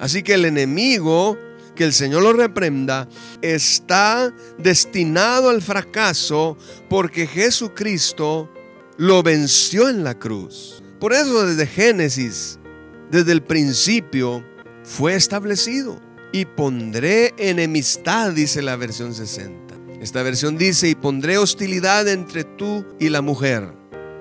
Así 0.00 0.22
que 0.22 0.34
el 0.34 0.44
enemigo, 0.44 1.38
que 1.74 1.84
el 1.84 1.92
Señor 1.92 2.22
lo 2.22 2.32
reprenda, 2.32 3.08
está 3.40 4.34
destinado 4.58 5.50
al 5.50 5.62
fracaso 5.62 6.56
porque 6.88 7.26
Jesucristo 7.26 8.50
lo 8.98 9.22
venció 9.22 9.88
en 9.88 10.04
la 10.04 10.18
cruz. 10.18 10.82
Por 11.00 11.12
eso 11.12 11.46
desde 11.46 11.66
Génesis, 11.66 12.58
desde 13.10 13.32
el 13.32 13.42
principio, 13.42 14.44
fue 14.82 15.14
establecido. 15.14 16.00
Y 16.32 16.44
pondré 16.44 17.34
enemistad, 17.38 18.32
dice 18.32 18.60
la 18.60 18.76
versión 18.76 19.14
60 19.14 19.66
esta 20.00 20.22
versión 20.22 20.58
dice, 20.58 20.88
y 20.88 20.94
pondré 20.94 21.38
hostilidad 21.38 22.06
entre 22.08 22.44
tú 22.44 22.84
y 23.00 23.08
la 23.08 23.22
mujer. 23.22 23.72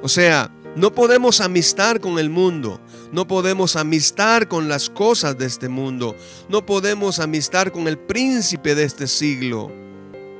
O 0.02 0.08
sea, 0.08 0.52
no 0.76 0.94
podemos 0.94 1.42
amistar 1.42 2.00
con 2.00 2.18
el 2.18 2.30
mundo, 2.30 2.82
no 3.12 3.28
podemos 3.28 3.76
amistar 3.76 4.48
con 4.48 4.68
las 4.68 4.90
cosas 4.90 5.38
de 5.38 5.46
este 5.46 5.70
mundo, 5.70 6.16
no 6.50 6.66
podemos 6.66 7.20
amistar 7.20 7.72
con 7.72 7.88
el 7.88 7.98
príncipe 7.98 8.74
de 8.74 8.84
este 8.84 9.08
siglo. 9.08 9.72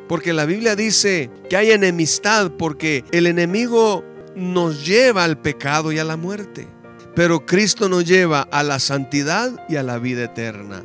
Porque 0.08 0.34
la 0.34 0.46
Biblia 0.46 0.76
dice 0.76 1.30
que 1.50 1.58
hay 1.58 1.72
enemistad 1.72 2.52
porque 2.58 3.04
el 3.12 3.28
enemigo 3.28 4.04
nos 4.36 4.86
lleva 4.86 5.24
al 5.24 5.40
pecado 5.40 5.92
y 5.92 6.00
a 6.00 6.04
la 6.04 6.18
muerte. 6.18 6.68
Pero 7.16 7.46
Cristo 7.46 7.88
nos 7.88 8.06
lleva 8.06 8.42
a 8.42 8.62
la 8.64 8.80
santidad 8.80 9.66
y 9.70 9.78
a 9.78 9.84
la 9.84 9.98
vida 9.98 10.26
eterna. 10.26 10.84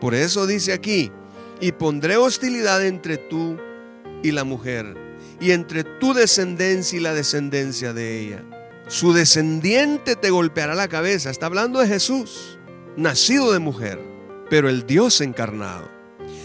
Por 0.00 0.14
eso 0.14 0.46
dice 0.46 0.72
aquí, 0.72 1.10
y 1.60 1.72
pondré 1.72 2.16
hostilidad 2.16 2.84
entre 2.84 3.16
tú 3.16 3.58
y 4.22 4.32
la 4.32 4.44
mujer, 4.44 4.94
y 5.40 5.52
entre 5.52 5.84
tu 5.84 6.12
descendencia 6.12 6.98
y 6.98 7.02
la 7.02 7.14
descendencia 7.14 7.92
de 7.92 8.20
ella. 8.20 8.44
Su 8.88 9.12
descendiente 9.12 10.16
te 10.16 10.30
golpeará 10.30 10.74
la 10.74 10.88
cabeza. 10.88 11.30
Está 11.30 11.46
hablando 11.46 11.78
de 11.78 11.86
Jesús, 11.86 12.58
nacido 12.96 13.52
de 13.52 13.58
mujer, 13.58 14.00
pero 14.50 14.68
el 14.68 14.86
Dios 14.86 15.20
encarnado. 15.20 15.88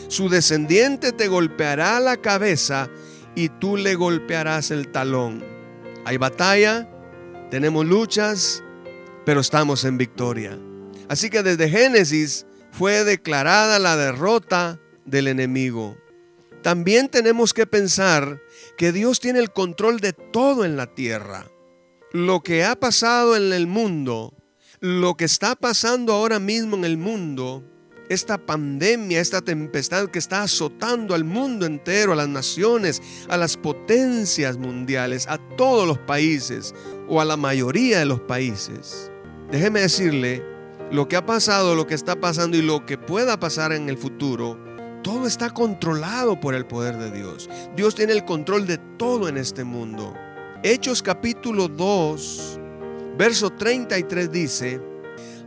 Su 0.08 0.30
descendiente 0.30 1.12
te 1.12 1.28
golpeará 1.28 2.00
la 2.00 2.18
cabeza 2.18 2.90
y 3.36 3.50
tú 3.50 3.76
le 3.78 3.96
golpearás 3.96 4.72
el 4.72 4.90
talón. 4.90 5.55
Hay 6.06 6.18
batalla, 6.18 6.88
tenemos 7.50 7.84
luchas, 7.84 8.64
pero 9.26 9.42
estamos 9.42 9.84
en 9.86 9.98
victoria. 9.98 10.60
Así 11.10 11.32
que 11.32 11.42
desde 11.42 11.68
Génesis 11.68 12.46
fue 12.72 13.04
declarada 13.04 13.80
la 13.80 13.98
derrota 13.98 14.80
del 15.06 15.28
enemigo. 15.28 15.98
También 16.62 17.10
tenemos 17.10 17.54
que 17.56 17.66
pensar 17.66 18.40
que 18.78 18.92
Dios 18.92 19.20
tiene 19.20 19.40
el 19.40 19.52
control 19.52 20.00
de 20.00 20.14
todo 20.14 20.64
en 20.64 20.78
la 20.78 20.94
tierra. 20.94 21.48
Lo 22.12 22.42
que 22.42 22.64
ha 22.64 22.76
pasado 22.76 23.36
en 23.36 23.52
el 23.52 23.66
mundo, 23.66 24.34
lo 24.80 25.16
que 25.16 25.26
está 25.26 25.56
pasando 25.56 26.14
ahora 26.14 26.40
mismo 26.40 26.76
en 26.76 26.86
el 26.86 26.98
mundo, 26.98 27.64
esta 28.10 28.38
pandemia, 28.38 29.20
esta 29.20 29.42
tempestad 29.42 30.08
que 30.08 30.20
está 30.20 30.44
azotando 30.44 31.16
al 31.16 31.24
mundo 31.24 31.66
entero, 31.66 32.14
a 32.14 32.16
las 32.16 32.28
naciones, 32.28 33.02
a 33.30 33.38
las 33.38 33.58
potencias 33.58 34.58
mundiales, 34.58 35.28
a 35.28 35.38
todos 35.58 35.88
los 35.88 35.98
países 36.00 36.74
o 37.08 37.22
a 37.22 37.26
la 37.26 37.38
mayoría 37.38 38.00
de 38.00 38.06
los 38.06 38.20
países. 38.22 39.12
Déjeme 39.52 39.82
decirle, 39.82 40.44
lo 40.92 41.08
que 41.08 41.16
ha 41.16 41.26
pasado, 41.26 41.76
lo 41.76 41.88
que 41.88 41.96
está 41.96 42.20
pasando 42.20 42.58
y 42.58 42.62
lo 42.62 42.86
que 42.86 42.98
pueda 42.98 43.40
pasar 43.40 43.72
en 43.72 43.90
el 43.90 43.98
futuro 43.98 44.66
todo 45.06 45.28
está 45.28 45.52
controlado 45.52 46.40
por 46.40 46.56
el 46.56 46.66
poder 46.66 46.98
de 46.98 47.12
Dios. 47.12 47.48
Dios 47.76 47.94
tiene 47.94 48.14
el 48.14 48.26
control 48.26 48.66
de 48.66 48.80
todo 48.98 49.30
en 49.30 49.38
este 49.38 49.64
mundo. 49.64 50.16
Hechos 50.64 51.04
capítulo 51.04 51.68
2, 51.68 52.60
verso 53.16 53.52
33 53.52 54.32
dice, 54.32 54.82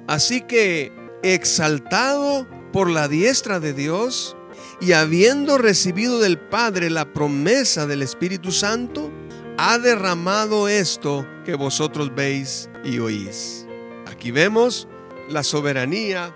así 0.06 0.42
que 0.42 0.92
exaltado 1.22 2.46
por 2.72 2.90
la 2.90 3.08
diestra 3.08 3.60
de 3.60 3.72
Dios 3.72 4.36
y 4.80 4.92
habiendo 4.92 5.58
recibido 5.58 6.20
del 6.20 6.38
Padre 6.38 6.90
la 6.90 7.12
promesa 7.12 7.86
del 7.86 8.02
Espíritu 8.02 8.52
Santo, 8.52 9.10
ha 9.56 9.78
derramado 9.78 10.68
esto 10.68 11.26
que 11.44 11.54
vosotros 11.54 12.14
veis 12.14 12.70
y 12.84 12.98
oís. 13.00 13.66
Aquí 14.06 14.30
vemos 14.30 14.86
la 15.28 15.42
soberanía, 15.42 16.34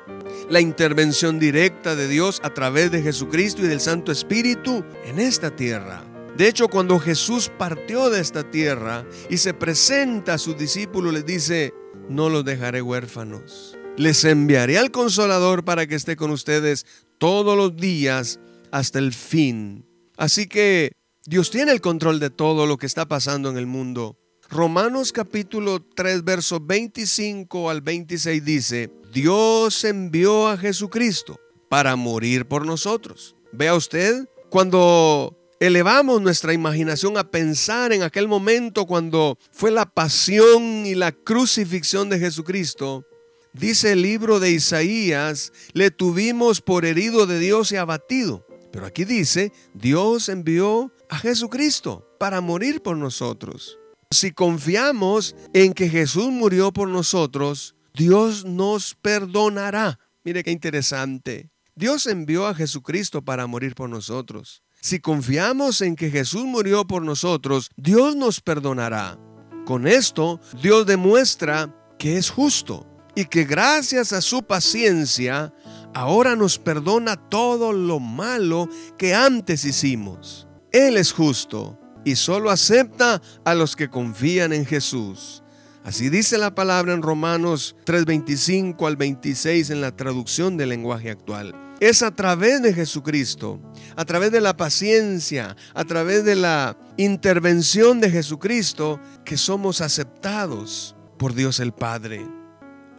la 0.50 0.60
intervención 0.60 1.38
directa 1.38 1.94
de 1.94 2.08
Dios 2.08 2.40
a 2.42 2.52
través 2.52 2.90
de 2.90 3.02
Jesucristo 3.02 3.62
y 3.62 3.68
del 3.68 3.80
Santo 3.80 4.10
Espíritu 4.10 4.84
en 5.04 5.20
esta 5.20 5.54
tierra. 5.54 6.04
De 6.36 6.48
hecho, 6.48 6.68
cuando 6.68 6.98
Jesús 6.98 7.50
partió 7.58 8.10
de 8.10 8.20
esta 8.20 8.50
tierra 8.50 9.04
y 9.28 9.36
se 9.36 9.54
presenta 9.54 10.34
a 10.34 10.38
sus 10.38 10.56
discípulos, 10.56 11.12
les 11.12 11.26
dice, 11.26 11.74
no 12.08 12.28
los 12.28 12.44
dejaré 12.44 12.82
huérfanos. 12.82 13.78
Les 13.98 14.24
enviaré 14.24 14.78
al 14.78 14.90
consolador 14.90 15.64
para 15.64 15.86
que 15.86 15.94
esté 15.94 16.16
con 16.16 16.30
ustedes 16.30 16.86
todos 17.18 17.56
los 17.56 17.76
días 17.76 18.40
hasta 18.70 18.98
el 18.98 19.12
fin. 19.12 19.84
Así 20.16 20.46
que 20.46 20.92
Dios 21.26 21.50
tiene 21.50 21.72
el 21.72 21.82
control 21.82 22.18
de 22.18 22.30
todo 22.30 22.66
lo 22.66 22.78
que 22.78 22.86
está 22.86 23.06
pasando 23.06 23.50
en 23.50 23.58
el 23.58 23.66
mundo. 23.66 24.16
Romanos 24.48 25.12
capítulo 25.12 25.82
3, 25.82 26.24
verso 26.24 26.58
25 26.58 27.68
al 27.68 27.82
26 27.82 28.44
dice, 28.44 28.90
Dios 29.12 29.84
envió 29.84 30.48
a 30.48 30.56
Jesucristo 30.56 31.38
para 31.68 31.94
morir 31.94 32.46
por 32.46 32.64
nosotros. 32.64 33.36
Vea 33.52 33.74
usted, 33.74 34.26
cuando 34.48 35.38
elevamos 35.60 36.20
nuestra 36.22 36.54
imaginación 36.54 37.18
a 37.18 37.30
pensar 37.30 37.92
en 37.92 38.02
aquel 38.02 38.26
momento 38.26 38.86
cuando 38.86 39.38
fue 39.52 39.70
la 39.70 39.86
pasión 39.86 40.86
y 40.86 40.94
la 40.94 41.12
crucifixión 41.12 42.08
de 42.08 42.18
Jesucristo, 42.18 43.04
dice 43.52 43.92
el 43.92 44.02
libro 44.02 44.40
de 44.40 44.50
Isaías, 44.50 45.52
le 45.72 45.90
tuvimos 45.90 46.60
por 46.60 46.84
herido 46.84 47.26
de 47.26 47.38
Dios 47.38 47.72
y 47.72 47.76
abatido. 47.76 48.46
Pero 48.72 48.86
aquí 48.86 49.04
dice, 49.04 49.52
Dios 49.74 50.28
envió 50.28 50.92
a 51.08 51.18
Jesucristo 51.18 52.08
para 52.18 52.40
morir 52.40 52.82
por 52.82 52.96
nosotros. 52.96 53.78
Si 54.10 54.32
confiamos 54.32 55.36
en 55.52 55.74
que 55.74 55.88
Jesús 55.88 56.28
murió 56.30 56.72
por 56.72 56.88
nosotros, 56.88 57.74
Dios 57.94 58.44
nos 58.44 58.94
perdonará. 58.94 59.98
Mire 60.24 60.42
qué 60.42 60.50
interesante. 60.50 61.50
Dios 61.74 62.06
envió 62.06 62.46
a 62.46 62.54
Jesucristo 62.54 63.22
para 63.22 63.46
morir 63.46 63.74
por 63.74 63.88
nosotros. 63.88 64.62
Si 64.80 65.00
confiamos 65.00 65.80
en 65.80 65.96
que 65.96 66.10
Jesús 66.10 66.44
murió 66.44 66.86
por 66.86 67.02
nosotros, 67.02 67.70
Dios 67.76 68.16
nos 68.16 68.40
perdonará. 68.40 69.18
Con 69.64 69.86
esto, 69.86 70.40
Dios 70.60 70.86
demuestra 70.86 71.74
que 71.98 72.16
es 72.16 72.30
justo 72.30 72.91
y 73.14 73.26
que 73.26 73.44
gracias 73.44 74.12
a 74.12 74.20
su 74.20 74.42
paciencia, 74.42 75.52
ahora 75.94 76.36
nos 76.36 76.58
perdona 76.58 77.16
todo 77.16 77.72
lo 77.72 78.00
malo 78.00 78.68
que 78.96 79.14
antes 79.14 79.64
hicimos. 79.64 80.46
Él 80.72 80.96
es 80.96 81.12
justo 81.12 81.78
y 82.04 82.16
solo 82.16 82.50
acepta 82.50 83.20
a 83.44 83.54
los 83.54 83.76
que 83.76 83.90
confían 83.90 84.52
en 84.52 84.64
Jesús. 84.64 85.42
Así 85.84 86.08
dice 86.08 86.38
la 86.38 86.54
palabra 86.54 86.94
en 86.94 87.02
Romanos 87.02 87.76
3:25 87.84 88.86
al 88.86 88.96
26 88.96 89.70
en 89.70 89.80
la 89.80 89.94
traducción 89.94 90.56
del 90.56 90.68
lenguaje 90.70 91.10
actual. 91.10 91.54
Es 91.80 92.04
a 92.04 92.14
través 92.14 92.62
de 92.62 92.72
Jesucristo, 92.72 93.60
a 93.96 94.04
través 94.04 94.30
de 94.30 94.40
la 94.40 94.56
paciencia, 94.56 95.56
a 95.74 95.84
través 95.84 96.24
de 96.24 96.36
la 96.36 96.76
intervención 96.96 98.00
de 98.00 98.10
Jesucristo, 98.10 99.00
que 99.24 99.36
somos 99.36 99.80
aceptados 99.80 100.94
por 101.18 101.34
Dios 101.34 101.58
el 101.58 101.72
Padre. 101.72 102.24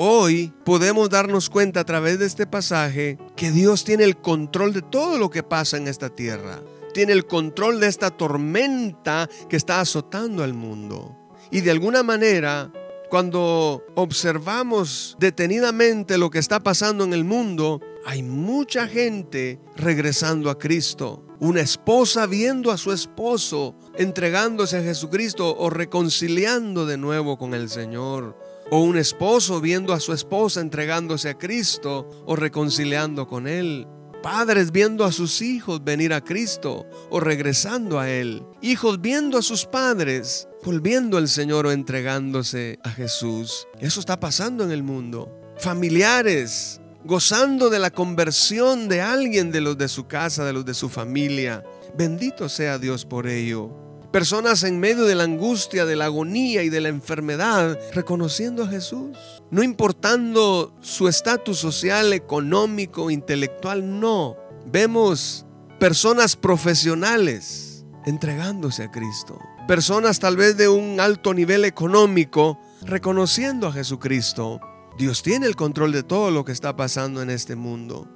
Hoy 0.06 0.52
podemos 0.66 1.10
darnos 1.10 1.50
cuenta 1.50 1.80
a 1.80 1.86
través 1.86 2.20
de 2.20 2.26
este 2.26 2.46
pasaje 2.46 3.18
que 3.38 3.52
Dios 3.52 3.86
tiene 3.86 4.04
el 4.04 4.18
control 4.18 4.74
de 4.74 4.82
todo 4.82 5.18
lo 5.18 5.30
que 5.30 5.44
pasa 5.44 5.78
en 5.78 5.88
esta 5.88 6.10
tierra. 6.10 6.62
Tiene 6.94 7.14
el 7.14 7.26
control 7.26 7.80
de 7.80 7.88
esta 7.88 8.10
tormenta 8.10 9.30
que 9.48 9.56
está 9.56 9.80
azotando 9.80 10.44
al 10.44 10.54
mundo. 10.54 11.16
Y 11.52 11.62
de 11.62 11.72
alguna 11.72 12.04
manera, 12.04 12.70
cuando 13.10 13.82
observamos 13.96 15.16
detenidamente 15.20 16.18
lo 16.18 16.30
que 16.30 16.40
está 16.40 16.60
pasando 16.60 17.06
en 17.06 17.14
el 17.14 17.24
mundo, 17.24 17.80
hay 18.06 18.24
mucha 18.24 18.90
gente 18.90 19.62
regresando 19.78 20.50
a 20.50 20.60
Cristo. 20.60 21.26
Una 21.40 21.62
esposa 21.62 22.28
viendo 22.28 22.72
a 22.72 22.78
su 22.78 22.92
esposo 22.92 23.78
entregándose 23.96 24.76
a 24.76 24.84
Jesucristo 24.84 25.56
o 25.58 25.70
reconciliando 25.70 26.86
de 26.86 26.98
nuevo 26.98 27.38
con 27.38 27.54
el 27.54 27.70
Señor. 27.70 28.43
O 28.76 28.80
un 28.80 28.98
esposo 28.98 29.62
viendo 29.62 29.94
a 29.94 30.00
su 30.00 30.14
esposa 30.14 30.60
entregándose 30.60 31.30
a 31.30 31.38
Cristo 31.38 32.10
o 32.26 32.36
reconciliando 32.36 33.28
con 33.28 33.48
Él. 33.48 33.86
Padres 34.24 34.72
viendo 34.72 35.06
a 35.06 35.12
sus 35.12 35.44
hijos 35.44 35.84
venir 35.84 36.12
a 36.12 36.24
Cristo 36.24 36.88
o 37.12 37.20
regresando 37.20 38.00
a 38.00 38.10
Él. 38.10 38.44
Hijos 38.64 39.00
viendo 39.00 39.38
a 39.38 39.44
sus 39.44 39.66
padres 39.66 40.48
volviendo 40.66 41.20
al 41.20 41.28
Señor 41.28 41.68
o 41.68 41.72
entregándose 41.72 42.80
a 42.84 42.90
Jesús. 42.90 43.68
Eso 43.80 44.00
está 44.00 44.20
pasando 44.20 44.64
en 44.64 44.72
el 44.72 44.82
mundo. 44.82 45.32
Familiares 45.60 46.82
gozando 47.04 47.70
de 47.70 47.78
la 47.78 47.92
conversión 47.92 48.88
de 48.88 49.02
alguien 49.02 49.52
de 49.52 49.62
los 49.62 49.78
de 49.78 49.88
su 49.88 50.08
casa, 50.08 50.46
de 50.46 50.54
los 50.54 50.66
de 50.66 50.74
su 50.74 50.90
familia. 50.90 51.64
Bendito 51.96 52.50
sea 52.50 52.80
Dios 52.80 53.06
por 53.06 53.28
ello. 53.28 53.83
Personas 54.14 54.62
en 54.62 54.80
medio 54.80 55.06
de 55.06 55.16
la 55.16 55.24
angustia, 55.24 55.86
de 55.88 55.96
la 55.96 56.06
agonía 56.06 56.62
y 56.62 56.70
de 56.70 56.82
la 56.82 56.90
enfermedad, 56.90 57.80
reconociendo 57.96 58.62
a 58.62 58.68
Jesús. 58.68 59.18
No 59.50 59.64
importando 59.64 60.72
su 60.82 61.08
estatus 61.08 61.58
social, 61.58 62.14
económico, 62.14 63.10
intelectual, 63.10 64.00
no. 64.00 64.38
Vemos 64.68 65.48
personas 65.80 66.36
profesionales 66.36 67.86
entregándose 68.06 68.84
a 68.84 68.92
Cristo. 68.92 69.40
Personas 69.68 70.20
tal 70.20 70.38
vez 70.38 70.58
de 70.58 70.70
un 70.70 71.00
alto 71.00 71.34
nivel 71.34 71.66
económico 71.66 72.60
reconociendo 72.84 73.66
a 73.66 73.74
Jesucristo. 73.74 74.62
Dios 74.96 75.24
tiene 75.24 75.48
el 75.48 75.56
control 75.56 75.92
de 75.92 76.04
todo 76.04 76.30
lo 76.30 76.46
que 76.46 76.52
está 76.52 76.76
pasando 76.76 77.24
en 77.24 77.32
este 77.32 77.56
mundo. 77.56 78.08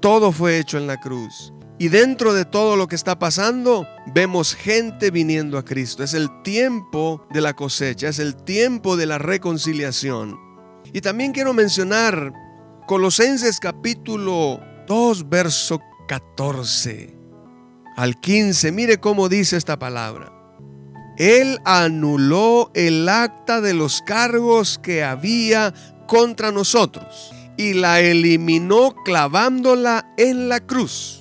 Todo 0.00 0.32
fue 0.32 0.58
hecho 0.58 0.76
en 0.76 0.86
la 0.86 1.00
cruz. 1.00 1.54
Y 1.80 1.88
dentro 1.88 2.34
de 2.34 2.44
todo 2.44 2.74
lo 2.74 2.88
que 2.88 2.96
está 2.96 3.20
pasando, 3.20 3.86
vemos 4.06 4.56
gente 4.56 5.12
viniendo 5.12 5.58
a 5.58 5.64
Cristo. 5.64 6.02
Es 6.02 6.12
el 6.12 6.42
tiempo 6.42 7.24
de 7.30 7.40
la 7.40 7.54
cosecha, 7.54 8.08
es 8.08 8.18
el 8.18 8.34
tiempo 8.34 8.96
de 8.96 9.06
la 9.06 9.18
reconciliación. 9.18 10.40
Y 10.92 11.00
también 11.02 11.30
quiero 11.30 11.52
mencionar 11.54 12.32
Colosenses 12.88 13.60
capítulo 13.60 14.60
2, 14.88 15.28
verso 15.28 15.80
14 16.08 17.16
al 17.96 18.18
15. 18.18 18.72
Mire 18.72 18.98
cómo 18.98 19.28
dice 19.28 19.56
esta 19.56 19.78
palabra. 19.78 20.32
Él 21.16 21.60
anuló 21.64 22.72
el 22.74 23.08
acta 23.08 23.60
de 23.60 23.74
los 23.74 24.02
cargos 24.02 24.80
que 24.82 25.04
había 25.04 25.72
contra 26.08 26.50
nosotros 26.50 27.32
y 27.56 27.74
la 27.74 28.00
eliminó 28.00 28.96
clavándola 29.04 30.12
en 30.16 30.48
la 30.48 30.58
cruz 30.58 31.17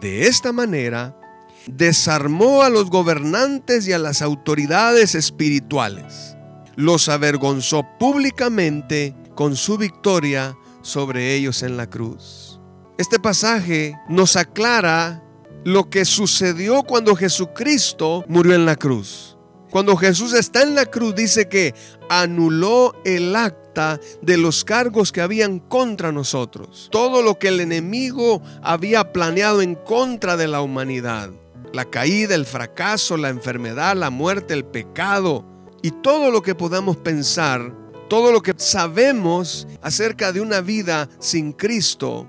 de 0.00 0.26
esta 0.26 0.52
manera, 0.52 1.18
desarmó 1.66 2.62
a 2.62 2.70
los 2.70 2.90
gobernantes 2.90 3.86
y 3.88 3.92
a 3.92 3.98
las 3.98 4.22
autoridades 4.22 5.14
espirituales. 5.14 6.36
Los 6.76 7.08
avergonzó 7.08 7.84
públicamente 7.98 9.14
con 9.34 9.56
su 9.56 9.78
victoria 9.78 10.56
sobre 10.82 11.34
ellos 11.34 11.62
en 11.62 11.76
la 11.76 11.88
cruz. 11.88 12.60
Este 12.98 13.18
pasaje 13.18 13.98
nos 14.08 14.36
aclara 14.36 15.22
lo 15.64 15.90
que 15.90 16.04
sucedió 16.04 16.82
cuando 16.84 17.16
Jesucristo 17.16 18.24
murió 18.28 18.54
en 18.54 18.66
la 18.66 18.76
cruz. 18.76 19.36
Cuando 19.70 19.96
Jesús 19.96 20.32
está 20.32 20.62
en 20.62 20.74
la 20.74 20.86
cruz 20.86 21.14
dice 21.14 21.48
que 21.48 21.74
anuló 22.08 22.94
el 23.04 23.34
acto 23.34 23.65
de 24.22 24.36
los 24.36 24.64
cargos 24.64 25.12
que 25.12 25.20
habían 25.20 25.58
contra 25.58 26.12
nosotros. 26.12 26.88
Todo 26.90 27.22
lo 27.22 27.38
que 27.38 27.48
el 27.48 27.60
enemigo 27.60 28.42
había 28.62 29.12
planeado 29.12 29.62
en 29.62 29.74
contra 29.74 30.36
de 30.36 30.48
la 30.48 30.62
humanidad. 30.62 31.30
La 31.72 31.84
caída, 31.84 32.34
el 32.34 32.46
fracaso, 32.46 33.16
la 33.16 33.28
enfermedad, 33.28 33.96
la 33.96 34.10
muerte, 34.10 34.54
el 34.54 34.64
pecado 34.64 35.44
y 35.82 35.90
todo 35.90 36.30
lo 36.30 36.42
que 36.42 36.54
podamos 36.54 36.96
pensar, 36.96 37.72
todo 38.08 38.32
lo 38.32 38.42
que 38.42 38.54
sabemos 38.56 39.68
acerca 39.82 40.32
de 40.32 40.40
una 40.40 40.60
vida 40.60 41.08
sin 41.18 41.52
Cristo, 41.52 42.28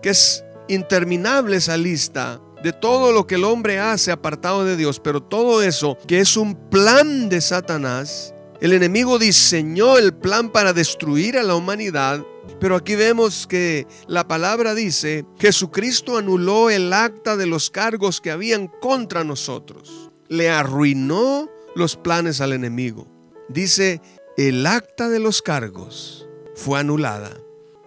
que 0.00 0.10
es 0.10 0.42
interminable 0.68 1.56
esa 1.56 1.76
lista 1.76 2.40
de 2.62 2.72
todo 2.72 3.12
lo 3.12 3.26
que 3.26 3.36
el 3.36 3.44
hombre 3.44 3.78
hace 3.78 4.10
apartado 4.10 4.64
de 4.64 4.76
Dios, 4.76 5.00
pero 5.00 5.22
todo 5.22 5.62
eso 5.62 5.96
que 6.06 6.20
es 6.20 6.36
un 6.36 6.54
plan 6.70 7.28
de 7.28 7.40
Satanás, 7.40 8.34
el 8.60 8.72
enemigo 8.72 9.18
diseñó 9.18 9.98
el 9.98 10.14
plan 10.14 10.50
para 10.50 10.72
destruir 10.72 11.38
a 11.38 11.44
la 11.44 11.54
humanidad, 11.54 12.24
pero 12.60 12.74
aquí 12.74 12.96
vemos 12.96 13.46
que 13.46 13.86
la 14.08 14.26
palabra 14.26 14.74
dice, 14.74 15.24
Jesucristo 15.38 16.16
anuló 16.16 16.68
el 16.68 16.92
acta 16.92 17.36
de 17.36 17.46
los 17.46 17.70
cargos 17.70 18.20
que 18.20 18.32
habían 18.32 18.66
contra 18.66 19.22
nosotros. 19.22 20.10
Le 20.28 20.50
arruinó 20.50 21.48
los 21.76 21.96
planes 21.96 22.40
al 22.40 22.52
enemigo. 22.52 23.06
Dice, 23.48 24.00
el 24.36 24.66
acta 24.66 25.08
de 25.08 25.20
los 25.20 25.40
cargos 25.40 26.26
fue 26.56 26.80
anulada. 26.80 27.30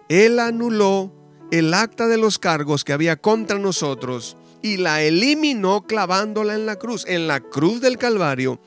Él 0.08 0.38
anuló 0.38 1.12
el 1.50 1.74
acta 1.74 2.08
de 2.08 2.16
los 2.16 2.38
cargos 2.38 2.82
que 2.82 2.94
había 2.94 3.16
contra 3.16 3.58
nosotros 3.58 4.38
y 4.62 4.78
la 4.78 5.02
eliminó 5.02 5.86
clavándola 5.86 6.54
en 6.54 6.64
la 6.64 6.76
cruz. 6.76 7.04
En 7.06 7.28
la 7.28 7.40
cruz 7.40 7.80
del 7.82 7.98
Calvario, 7.98 8.58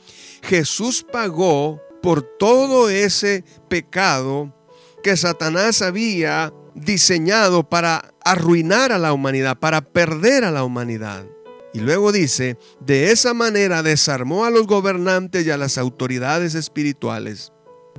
Jesús 0.43 1.03
pagó 1.11 1.81
por 2.05 2.21
todo 2.21 2.87
ese 2.87 3.43
pecado 3.67 4.53
que 5.01 5.17
Satanás 5.17 5.81
había 5.81 6.53
diseñado 6.75 7.67
para 7.67 8.13
arruinar 8.23 8.91
a 8.91 8.99
la 8.99 9.11
humanidad, 9.11 9.57
para 9.57 9.81
perder 9.81 10.43
a 10.43 10.51
la 10.51 10.63
humanidad. 10.63 11.25
Y 11.73 11.79
luego 11.79 12.11
dice, 12.11 12.59
de 12.79 13.11
esa 13.11 13.33
manera 13.33 13.81
desarmó 13.81 14.45
a 14.45 14.51
los 14.51 14.67
gobernantes 14.67 15.47
y 15.47 15.49
a 15.49 15.57
las 15.57 15.79
autoridades 15.79 16.53
espirituales. 16.53 17.51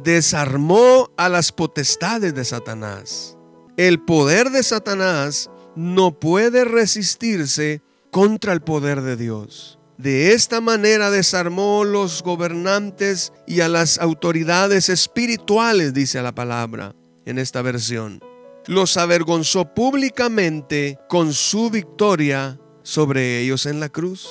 Desarmó 0.05 1.11
a 1.17 1.29
las 1.29 1.51
potestades 1.51 2.33
de 2.33 2.45
Satanás. 2.45 3.37
El 3.77 4.01
poder 4.05 4.51
de 4.51 4.63
Satanás 4.63 5.51
no 5.75 6.21
puede 6.21 6.65
resistirse 6.65 7.83
contra 8.13 8.53
el 8.53 8.61
poder 8.61 9.03
de 9.03 9.17
Dios. 9.17 9.76
De 9.99 10.35
esta 10.35 10.61
manera 10.61 11.11
desarmó 11.11 11.85
los 11.85 12.23
gobernantes 12.23 13.33
y 13.47 13.61
a 13.61 13.69
las 13.69 13.99
autoridades 13.99 14.91
espirituales, 14.91 15.95
dice 15.95 16.21
la 16.23 16.35
palabra 16.35 16.95
en 17.25 17.39
esta 17.39 17.63
versión. 17.63 18.21
Los 18.67 18.99
avergonzó 18.99 19.73
públicamente 19.75 20.99
con 21.09 21.33
su 21.33 21.71
victoria 21.71 22.59
sobre 22.83 23.41
ellos 23.41 23.65
en 23.65 23.81
la 23.81 23.89
cruz. 23.89 24.29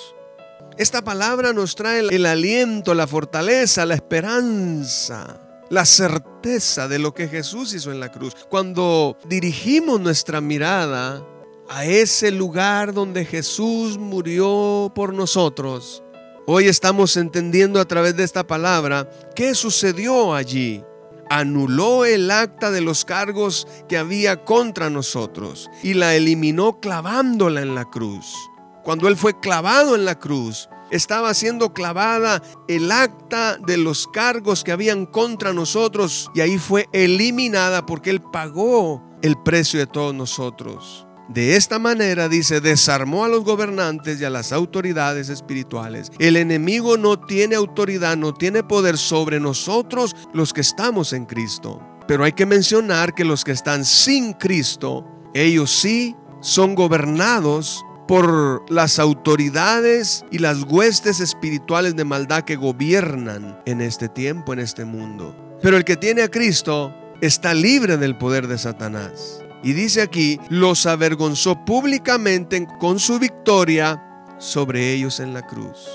Esta 0.78 1.04
palabra 1.04 1.51
nos 1.51 1.75
trae 1.75 1.99
el 1.99 2.25
aliento, 2.25 2.93
la 2.93 3.08
fortaleza, 3.08 3.86
la 3.86 3.95
esperanza, 3.95 5.41
la 5.69 5.86
certeza 5.86 6.88
de 6.88 6.99
lo 6.99 7.13
que 7.13 7.28
Jesús 7.28 7.73
hizo 7.73 7.91
en 7.91 7.99
la 7.99 8.12
cruz. 8.12 8.36
Cuando 8.49 9.17
dirigimos 9.28 9.99
nuestra 9.99 10.41
mirada 10.41 11.25
a 11.69 11.86
ese 11.86 12.32
lugar 12.32 12.93
donde 12.93 13.25
Jesús 13.25 13.97
murió 13.97 14.91
por 14.93 15.13
nosotros. 15.13 16.04
Hoy 16.45 16.67
estamos 16.67 17.17
entendiendo 17.17 17.80
a 17.80 17.86
través 17.86 18.15
de 18.15 18.23
esta 18.23 18.45
palabra 18.45 19.10
qué 19.36 19.56
sucedió 19.56 20.36
allí. 20.36 20.84
Anuló 21.28 22.06
el 22.06 22.30
acta 22.30 22.69
de 22.69 22.82
los 22.82 23.04
cargos 23.04 23.67
que 23.89 23.97
había 23.97 24.45
contra 24.45 24.91
nosotros 24.91 25.71
y 25.82 25.95
la 25.95 26.13
eliminó 26.15 26.80
clavándola 26.80 27.62
en 27.62 27.73
la 27.73 27.86
cruz. 27.86 28.36
cuando 28.84 29.08
Él 29.08 29.17
fue 29.17 29.39
clavado 29.39 29.95
en 29.95 30.06
la 30.06 30.19
cruz, 30.19 30.69
estaba 30.91 31.34
siendo 31.34 31.73
clavada 31.73 32.43
el 32.67 32.91
acta 32.91 33.58
de 33.58 33.78
los 33.78 34.08
cargos 34.08 34.63
que 34.63 34.71
habían 34.71 35.08
contra 35.08 35.54
nosotros 35.54 36.30
y 36.36 36.41
ahí 36.41 36.60
fue 36.60 36.88
eliminada 36.93 37.88
porque 37.88 38.12
Él 38.12 38.21
pagó 38.21 39.04
el 39.23 39.36
precio 39.41 39.80
de 39.80 39.88
todos 39.88 40.13
nosotros. 40.13 41.05
De 41.28 41.56
esta 41.56 41.80
manera, 41.80 42.30
dice, 42.30 42.62
desarmó 42.62 43.26
a 43.26 43.28
los 43.28 43.44
gobernantes 43.44 44.22
y 44.22 44.26
a 44.26 44.30
las 44.30 44.52
autoridades 44.52 45.30
espirituales. 45.30 46.12
El 46.20 46.38
enemigo 46.38 46.98
no 46.98 47.20
tiene 47.20 47.56
autoridad, 47.56 48.16
no 48.16 48.34
tiene 48.34 48.64
poder 48.64 48.98
sobre 48.98 49.40
nosotros 49.40 50.16
los 50.34 50.54
que 50.54 50.62
estamos 50.62 51.14
en 51.14 51.26
Cristo. 51.26 51.82
Pero 52.08 52.24
hay 52.24 52.34
que 52.34 52.46
mencionar 52.46 53.16
que 53.16 53.26
los 53.26 53.44
que 53.44 53.52
están 53.52 53.86
sin 53.86 54.34
Cristo, 54.34 55.06
ellos 55.34 55.72
sí 55.72 56.16
son 56.42 56.76
gobernados 56.76 57.84
por 58.08 58.72
las 58.72 59.00
autoridades 59.00 60.24
y 60.30 60.38
las 60.38 60.62
huestes 60.64 61.20
espirituales 61.20 61.96
de 61.96 62.06
maldad 62.06 62.44
que 62.44 62.56
gobiernan 62.56 63.60
en 63.66 63.82
este 63.82 64.10
tiempo, 64.10 64.54
en 64.54 64.60
este 64.60 64.86
mundo. 64.86 65.36
Pero 65.62 65.78
el 65.78 65.84
que 65.84 65.98
tiene 65.98 66.22
a 66.22 66.30
Cristo 66.30 66.94
está 67.22 67.56
libre 67.56 67.98
del 67.98 68.16
poder 68.16 68.48
de 68.48 68.60
Satanás. 68.60 69.45
Y 69.65 69.73
dice 69.73 70.04
aquí, 70.04 70.39
los 70.49 70.86
avergonzó 70.86 71.65
públicamente 71.65 72.67
con 72.80 72.99
su 72.99 73.17
victoria 73.17 73.99
sobre 74.38 74.93
ellos 74.93 75.19
en 75.19 75.34
la 75.34 75.41
cruz. 75.41 75.89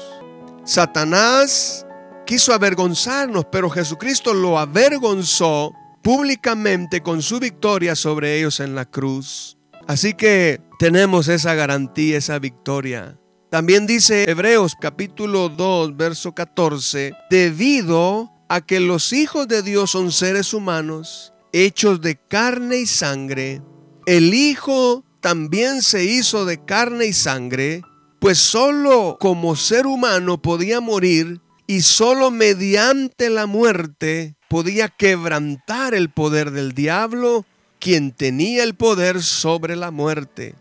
Satanás 0.65 1.87
quiso 2.27 2.53
avergonzarnos, 2.53 3.45
pero 3.53 3.71
Jesucristo 3.71 4.35
lo 4.35 4.59
avergonzó 4.59 5.73
públicamente 6.03 7.01
con 7.01 7.23
su 7.23 7.39
victoria 7.39 7.95
sobre 7.95 8.37
ellos 8.37 8.59
en 8.59 8.75
la 8.75 8.87
cruz. 8.87 9.57
Así 9.87 10.15
que 10.15 10.61
tenemos 10.81 11.29
esa 11.29 11.55
garantía, 11.55 12.19
esa 12.19 12.41
victoria. 12.41 13.21
También 13.51 13.87
dice 13.87 14.29
Hebreos 14.29 14.75
capítulo 14.81 15.49
2, 15.49 15.97
verso 15.97 16.35
14, 16.35 17.13
debido 17.31 18.33
a 18.49 18.63
que 18.63 18.81
los 18.81 19.13
hijos 19.13 19.47
de 19.47 19.63
Dios 19.63 19.93
son 19.93 20.11
seres 20.11 20.55
humanos, 20.55 21.33
hechos 21.53 22.01
de 22.01 22.17
carne 22.17 22.79
y 22.79 22.87
sangre, 22.87 23.63
el 24.07 24.35
Hijo 24.35 25.05
también 25.21 25.83
se 25.83 26.05
hizo 26.05 26.45
de 26.45 26.65
carne 26.65 27.07
y 27.07 27.13
sangre, 27.13 27.83
pues 28.21 28.39
solo 28.39 29.17
como 29.21 29.57
ser 29.57 29.87
humano 29.87 30.41
podía 30.41 30.81
morir 30.81 31.41
y 31.67 31.83
solo 31.83 32.31
mediante 32.31 33.31
la 33.31 33.47
muerte 33.47 34.37
podía 34.49 34.89
quebrantar 34.89 35.95
el 35.95 36.11
poder 36.11 36.51
del 36.51 36.73
diablo, 36.73 37.47
quien 37.79 38.13
tenía 38.13 38.65
el 38.65 38.75
poder 38.75 39.23
sobre 39.23 39.77
la 39.77 39.91
muerte. 39.91 40.57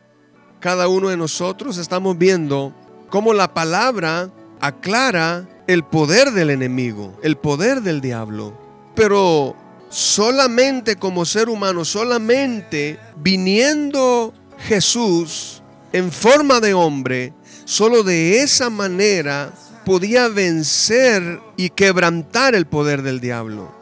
Cada 0.60 0.88
uno 0.88 1.10
de 1.10 1.18
nosotros 1.18 1.78
estamos 1.78 2.18
viendo 2.18 2.76
cómo 3.10 3.34
la 3.34 3.54
palabra 3.54 4.32
aclara 4.62 5.48
el 5.68 5.84
poder 5.84 6.32
del 6.32 6.50
enemigo, 6.50 7.18
el 7.24 7.38
poder 7.38 7.82
del 7.82 8.02
diablo. 8.02 8.58
Pero 8.96 9.56
solamente 9.90 10.96
como 10.96 11.26
ser 11.26 11.50
humano, 11.50 11.84
solamente 11.84 13.00
viniendo 13.18 14.34
Jesús 14.60 15.62
en 15.92 16.12
forma 16.12 16.60
de 16.60 16.74
hombre, 16.74 17.34
solo 17.66 18.04
de 18.04 18.42
esa 18.42 18.70
manera 18.70 19.54
podía 19.86 20.28
vencer 20.28 21.40
y 21.58 21.70
quebrantar 21.70 22.54
el 22.56 22.68
poder 22.68 23.02
del 23.02 23.20
diablo. 23.20 23.74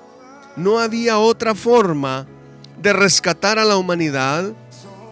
No 0.56 0.80
había 0.80 1.20
otra 1.20 1.54
forma 1.54 2.26
de 2.82 2.94
rescatar 2.94 3.60
a 3.60 3.66
la 3.66 3.78
humanidad. 3.78 4.54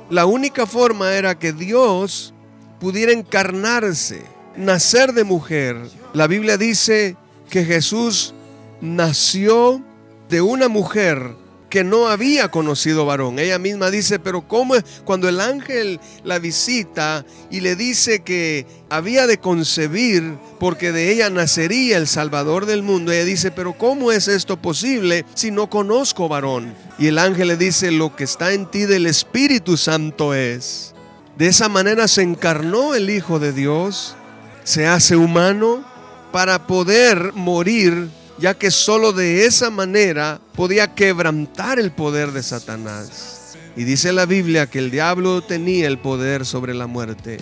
La 0.09 0.25
única 0.25 0.65
forma 0.65 1.13
era 1.13 1.37
que 1.37 1.51
Dios 1.51 2.33
pudiera 2.79 3.11
encarnarse, 3.11 4.23
nacer 4.55 5.13
de 5.13 5.23
mujer. 5.23 5.77
La 6.13 6.27
Biblia 6.27 6.57
dice 6.57 7.17
que 7.49 7.65
Jesús 7.65 8.33
nació 8.81 9.83
de 10.29 10.41
una 10.41 10.67
mujer 10.67 11.35
que 11.69 11.83
no 11.83 12.07
había 12.07 12.49
conocido 12.51 13.05
varón. 13.05 13.37
Ella 13.37 13.59
misma 13.59 13.91
dice, 13.91 14.17
pero 14.17 14.47
¿cómo 14.47 14.75
es? 14.75 14.83
Cuando 15.03 15.27
el 15.27 15.41
ángel 15.41 15.99
la 16.23 16.39
visita 16.39 17.25
y 17.49 17.59
le 17.59 17.75
dice 17.75 18.21
que 18.21 18.65
había 18.89 19.27
de 19.27 19.39
concebir 19.39 20.37
porque 20.57 20.91
de 20.91 21.11
ella 21.11 21.29
nacería 21.29 21.97
el 21.97 22.07
Salvador 22.07 22.65
del 22.65 22.81
mundo, 22.81 23.11
ella 23.11 23.25
dice, 23.25 23.51
pero 23.51 23.73
¿cómo 23.73 24.13
es 24.13 24.29
esto 24.29 24.55
posible 24.55 25.25
si 25.33 25.51
no 25.51 25.69
conozco 25.69 26.29
varón? 26.29 26.73
Y 26.97 27.07
el 27.07 27.19
ángel 27.19 27.49
le 27.49 27.57
dice, 27.57 27.91
lo 27.91 28.15
que 28.15 28.23
está 28.23 28.53
en 28.53 28.71
ti 28.71 28.85
del 28.85 29.05
Espíritu 29.05 29.75
Santo 29.75 30.33
es. 30.33 30.93
De 31.37 31.47
esa 31.47 31.67
manera 31.67 32.07
se 32.07 32.21
encarnó 32.21 32.95
el 32.95 33.09
Hijo 33.09 33.39
de 33.39 33.51
Dios, 33.51 34.15
se 34.63 34.87
hace 34.87 35.17
humano 35.17 35.83
para 36.31 36.67
poder 36.67 37.33
morir 37.33 38.07
ya 38.37 38.53
que 38.53 38.71
solo 38.71 39.13
de 39.13 39.45
esa 39.45 39.69
manera 39.69 40.41
podía 40.55 40.93
quebrantar 40.93 41.79
el 41.79 41.91
poder 41.91 42.31
de 42.31 42.43
Satanás. 42.43 43.55
Y 43.75 43.83
dice 43.83 44.13
la 44.13 44.25
Biblia 44.25 44.67
que 44.67 44.79
el 44.79 44.91
diablo 44.91 45.41
tenía 45.41 45.87
el 45.87 45.99
poder 45.99 46.45
sobre 46.45 46.73
la 46.73 46.87
muerte. 46.87 47.37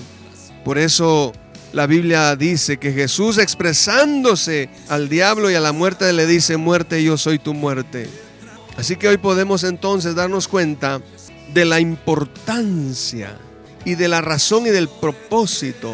Por 0.64 0.78
eso 0.78 1.34
la 1.74 1.88
Biblia 1.88 2.36
dice 2.36 2.78
que 2.78 2.92
Jesús 2.92 3.38
expresándose 3.38 4.70
al 4.90 5.10
diablo 5.10 5.50
y 5.50 5.56
a 5.56 5.60
la 5.60 5.72
muerte 5.72 6.12
le 6.14 6.26
dice, 6.26 6.58
muerte, 6.58 7.04
yo 7.04 7.18
soy 7.18 7.40
tu 7.40 7.54
muerte. 7.54 8.10
Así 8.78 8.96
que 8.96 9.08
hoy 9.08 9.18
podemos 9.18 9.64
entonces 9.64 10.16
darnos 10.16 10.48
cuenta 10.48 11.02
de 11.54 11.66
la 11.66 11.80
importancia 11.80 13.38
y 13.86 13.96
de 13.96 14.08
la 14.08 14.22
razón 14.22 14.66
y 14.66 14.70
del 14.70 14.88
propósito 14.88 15.94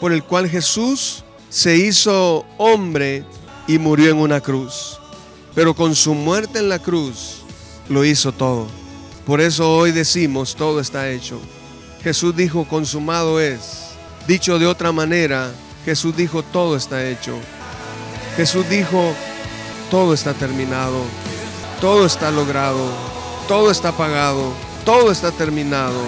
por 0.00 0.12
el 0.12 0.22
cual 0.22 0.48
Jesús 0.48 1.24
se 1.48 1.76
hizo 1.76 2.46
hombre 2.58 3.24
y 3.66 3.78
murió 3.78 4.10
en 4.10 4.18
una 4.18 4.40
cruz. 4.40 4.98
Pero 5.54 5.74
con 5.74 5.94
su 5.94 6.14
muerte 6.14 6.58
en 6.58 6.68
la 6.68 6.78
cruz 6.78 7.42
lo 7.88 8.04
hizo 8.04 8.32
todo. 8.32 8.66
Por 9.26 9.40
eso 9.40 9.74
hoy 9.74 9.92
decimos, 9.92 10.54
todo 10.56 10.80
está 10.80 11.10
hecho. 11.10 11.40
Jesús 12.02 12.36
dijo, 12.36 12.66
consumado 12.66 13.40
es. 13.40 13.84
Dicho 14.26 14.58
de 14.58 14.66
otra 14.66 14.92
manera, 14.92 15.52
Jesús 15.84 16.16
dijo, 16.16 16.42
todo 16.42 16.76
está 16.76 17.06
hecho. 17.06 17.38
Jesús 18.36 18.68
dijo, 18.68 19.14
todo 19.90 20.12
está 20.12 20.34
terminado, 20.34 20.98
todo 21.80 22.04
está 22.04 22.30
logrado, 22.30 22.88
todo 23.46 23.70
está 23.70 23.92
pagado, 23.92 24.52
todo 24.84 25.12
está 25.12 25.30
terminado, 25.30 26.00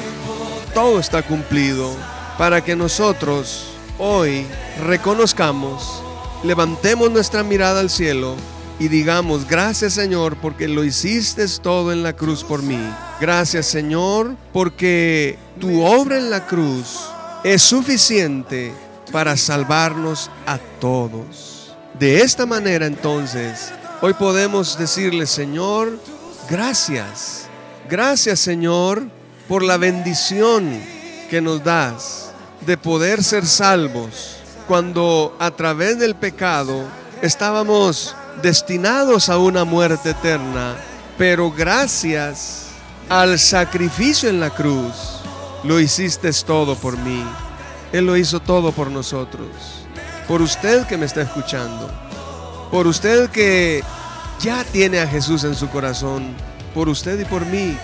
todo 0.75 0.99
está 0.99 1.23
cumplido, 1.23 1.95
para 2.37 2.64
que 2.64 2.75
nosotros 2.75 3.66
hoy 3.99 4.47
reconozcamos 4.85 6.03
levantemos 6.44 7.11
nuestra 7.11 7.42
mirada 7.42 7.81
al 7.81 7.90
cielo 7.90 8.37
y 8.79 8.88
digamos, 8.88 9.49
gracias 9.49 9.94
Señor 9.94 10.37
porque 10.37 10.68
lo 10.68 10.85
hiciste 10.85 11.46
todo 11.62 11.92
en 11.92 12.03
la 12.03 12.14
cruz 12.14 12.44
por 12.44 12.62
mí. 12.62 12.79
Gracias 13.20 13.66
Señor 13.66 14.37
porque 14.53 15.38
tu 15.59 15.83
obra 15.83 16.18
en 16.18 16.31
la 16.31 16.46
cruz 16.46 17.01
es 17.42 17.62
suficiente 17.62 18.72
para 19.12 19.37
salvarnos 19.37 20.31
a 20.46 20.59
todos. 20.81 21.75
De 21.99 22.20
esta 22.22 22.44
manera 22.44 22.87
entonces, 22.87 23.72
hoy 24.03 24.12
podemos 24.12 24.79
decirle 24.79 25.27
Señor, 25.27 25.99
gracias. 26.51 27.46
Gracias 27.88 28.40
Señor 28.40 29.05
por 29.49 29.62
la 29.62 29.79
bendición 29.79 30.83
que 31.31 31.40
nos 31.40 31.64
das 31.64 32.31
de 32.66 32.77
poder 32.77 33.25
ser 33.25 33.46
salvos 33.46 34.36
cuando 34.66 35.37
a 35.38 35.50
través 35.50 35.98
del 35.98 36.14
pecado 36.14 36.85
estábamos 37.22 38.14
destinados 38.42 39.29
a 39.29 39.38
una 39.38 39.64
muerte 39.64 40.11
eterna, 40.11 40.76
pero 41.16 41.50
gracias 41.50 42.66
al 43.09 43.38
sacrificio 43.38 44.29
en 44.29 44.40
la 44.40 44.50
cruz, 44.50 45.20
lo 45.64 45.81
hiciste 45.81 46.31
todo 46.44 46.74
por 46.74 46.98
mí. 46.98 47.24
Él 47.92 48.07
lo 48.07 48.16
hizo 48.16 48.40
todo 48.40 48.72
por 48.72 48.90
nosotros. 48.90 49.48
Por 50.29 50.42
usted 50.42 50.87
que 50.87 50.96
me 50.96 51.07
está 51.07 51.22
escuchando. 51.22 51.90
Por 52.70 52.87
usted 52.87 53.31
que 53.31 53.83
ya 54.40 54.64
tiene 54.64 55.00
a 55.00 55.07
Jesús 55.07 55.44
en 55.44 55.55
su 55.55 55.68
corazón. 55.68 56.35
Por 56.74 56.88
usted 56.88 57.18
y 57.20 57.24
por 57.24 57.46
mí, 57.46 57.79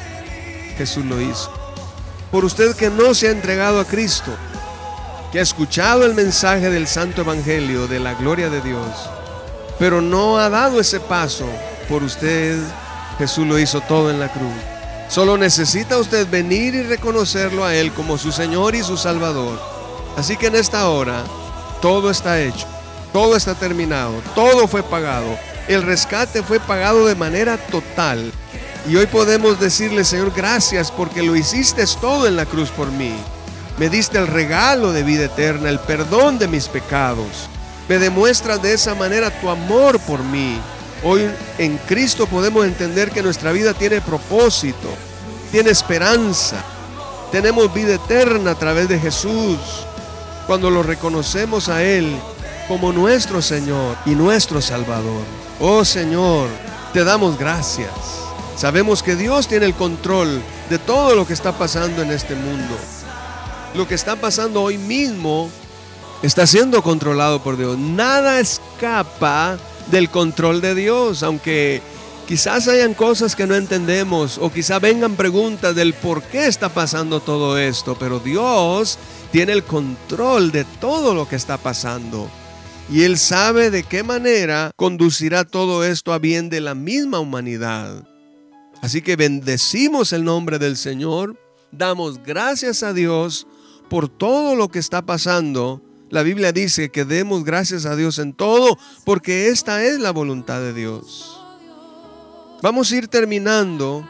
Jesús 0.77 1.05
lo 1.05 1.21
hizo. 1.21 1.51
Por 2.31 2.45
usted 2.45 2.75
que 2.75 2.91
no 2.91 3.15
se 3.15 3.29
ha 3.29 3.31
entregado 3.31 3.81
a 3.81 3.85
Cristo 3.85 4.33
que 5.33 5.39
ha 5.39 5.43
escuchado 5.43 6.05
el 6.05 6.15
mensaje 6.15 6.69
del 6.69 6.87
Santo 6.87 7.23
Evangelio 7.23 7.89
de 7.89 7.99
la 7.99 8.13
gloria 8.13 8.51
de 8.51 8.61
Dios, 8.61 8.87
pero 9.79 10.03
no 10.03 10.37
ha 10.37 10.51
dado 10.51 10.79
ese 10.79 11.01
paso 11.01 11.47
por 11.89 12.03
usted, 12.03 12.59
Jesús 13.17 13.47
lo 13.47 13.59
hizo 13.59 13.81
todo 13.81 14.11
en 14.11 14.21
la 14.21 14.31
cruz. 14.31 14.53
Solo 15.09 15.39
necesita 15.39 15.99
usted 15.99 16.29
venir 16.29 16.75
y 16.75 16.83
reconocerlo 16.83 17.65
a 17.65 17.75
Él 17.75 17.93
como 17.93 18.19
su 18.19 18.31
Señor 18.31 18.75
y 18.75 18.83
su 18.83 18.99
Salvador. 18.99 19.59
Así 20.17 20.37
que 20.37 20.49
en 20.49 20.57
esta 20.57 20.89
hora, 20.89 21.25
todo 21.81 22.11
está 22.11 22.39
hecho, 22.39 22.67
todo 23.13 23.35
está 23.35 23.55
terminado, 23.55 24.13
todo 24.35 24.69
fue 24.69 24.83
pagado. 24.83 25.39
El 25.67 25.83
rescate 25.83 26.43
fue 26.43 26.61
pagado 26.61 27.07
de 27.07 27.15
manera 27.15 27.57
total. 27.57 28.31
Y 28.87 28.97
hoy 28.97 29.07
podemos 29.07 29.59
decirle, 29.59 30.05
Señor, 30.05 30.33
gracias 30.35 30.91
porque 30.91 31.23
lo 31.23 31.37
hiciste 31.37 31.85
todo 32.01 32.27
en 32.27 32.37
la 32.37 32.45
cruz 32.45 32.71
por 32.71 32.91
mí. 32.91 33.15
Me 33.79 33.89
diste 33.89 34.19
el 34.19 34.27
regalo 34.27 34.93
de 34.93 35.03
vida 35.03 35.25
eterna, 35.25 35.69
el 35.69 35.79
perdón 35.81 36.39
de 36.39 36.49
mis 36.49 36.69
pecados. 36.69 37.49
Me 37.89 37.99
demuestras 37.99 38.63
de 38.63 38.75
esa 38.75 38.95
manera 38.95 39.31
tu 39.41 39.49
amor 39.49 39.99
por 40.01 40.23
mí. 40.23 40.59
Hoy 41.03 41.29
en 41.59 41.79
Cristo 41.79 42.27
podemos 42.27 42.65
entender 42.65 43.11
que 43.11 43.23
nuestra 43.23 43.51
vida 43.51 43.75
tiene 43.75 44.01
propósito, 44.01 44.89
tiene 45.51 45.71
esperanza. 45.71 46.57
Tenemos 47.33 47.73
vida 47.73 47.95
eterna 47.95 48.53
a 48.53 48.59
través 48.59 48.89
de 48.89 48.99
Jesús. 48.99 49.59
Cuando 50.47 50.71
lo 50.71 50.83
reconocemos 50.83 51.69
a 51.69 51.83
Él 51.83 52.15
como 52.69 52.93
nuestro 52.93 53.43
Señor 53.43 53.97
y 54.07 54.11
nuestro 54.11 54.61
Salvador. 54.61 55.23
Oh 55.61 55.85
Señor, 55.85 56.49
te 56.93 57.05
damos 57.05 57.39
gracias. 57.39 57.91
Sabemos 58.57 59.03
que 59.03 59.17
Dios 59.17 59.49
tiene 59.49 59.67
el 59.67 59.75
control 59.75 60.43
de 60.69 60.79
todo 60.79 61.15
lo 61.15 61.27
que 61.27 61.33
está 61.33 61.53
pasando 61.53 62.03
en 62.03 62.11
este 62.13 62.35
mundo. 62.35 62.77
Lo 63.75 63.89
que 63.89 63.95
está 63.95 64.17
pasando 64.17 64.63
hoy 64.63 64.77
mismo 64.77 65.51
está 66.23 66.47
siendo 66.47 66.83
controlado 66.83 67.43
por 67.43 67.57
Dios. 67.57 67.79
Nada 67.79 68.39
escapa 68.39 69.59
del 69.91 70.11
control 70.11 70.61
de 70.61 70.75
Dios, 70.75 71.23
aunque 71.23 71.81
quizás 72.29 72.69
hayan 72.69 72.93
cosas 72.93 73.35
que 73.35 73.47
no 73.47 73.55
entendemos 73.55 74.37
o 74.39 74.53
quizás 74.53 74.81
vengan 74.81 75.17
preguntas 75.17 75.75
del 75.75 75.95
por 75.95 76.23
qué 76.23 76.47
está 76.47 76.69
pasando 76.69 77.21
todo 77.21 77.57
esto, 77.57 77.97
pero 77.99 78.21
Dios 78.21 78.99
tiene 79.33 79.53
el 79.53 79.65
control 79.65 80.53
de 80.53 80.65
todo 80.65 81.15
lo 81.15 81.27
que 81.27 81.37
está 81.37 81.57
pasando. 81.57 82.29
Y 82.91 83.05
Él 83.05 83.17
sabe 83.17 83.71
de 83.71 83.85
qué 83.85 84.03
manera 84.03 84.71
conducirá 84.77 85.45
todo 85.45 85.83
esto 85.83 86.13
a 86.13 86.19
bien 86.19 86.51
de 86.51 86.61
la 86.61 86.75
misma 86.75 87.21
humanidad. 87.21 88.07
Así 88.83 89.01
que 89.01 89.17
bendecimos 89.17 90.13
el 90.13 90.25
nombre 90.25 90.59
del 90.59 90.77
Señor, 90.77 91.39
damos 91.71 92.23
gracias 92.23 92.83
a 92.83 92.93
Dios 92.93 93.47
por 93.93 94.09
todo 94.09 94.57
lo 94.57 94.71
que 94.71 94.79
está 94.79 95.05
pasando 95.05 95.83
la 96.09 96.23
Biblia 96.23 96.51
dice 96.51 96.91
que 96.91 97.05
demos 97.05 97.45
gracias 97.45 97.85
a 97.85 97.95
Dios 97.95 98.19
en 98.19 98.33
todo 98.33 98.79
porque 99.05 99.49
esta 99.49 99.85
es 99.85 100.01
la 100.01 100.13
voluntad 100.13 100.63
de 100.63 100.73
Dios. 100.73 101.39
Vamos 102.63 102.91
a 102.91 102.97
ir 102.97 103.09
terminando 103.09 104.09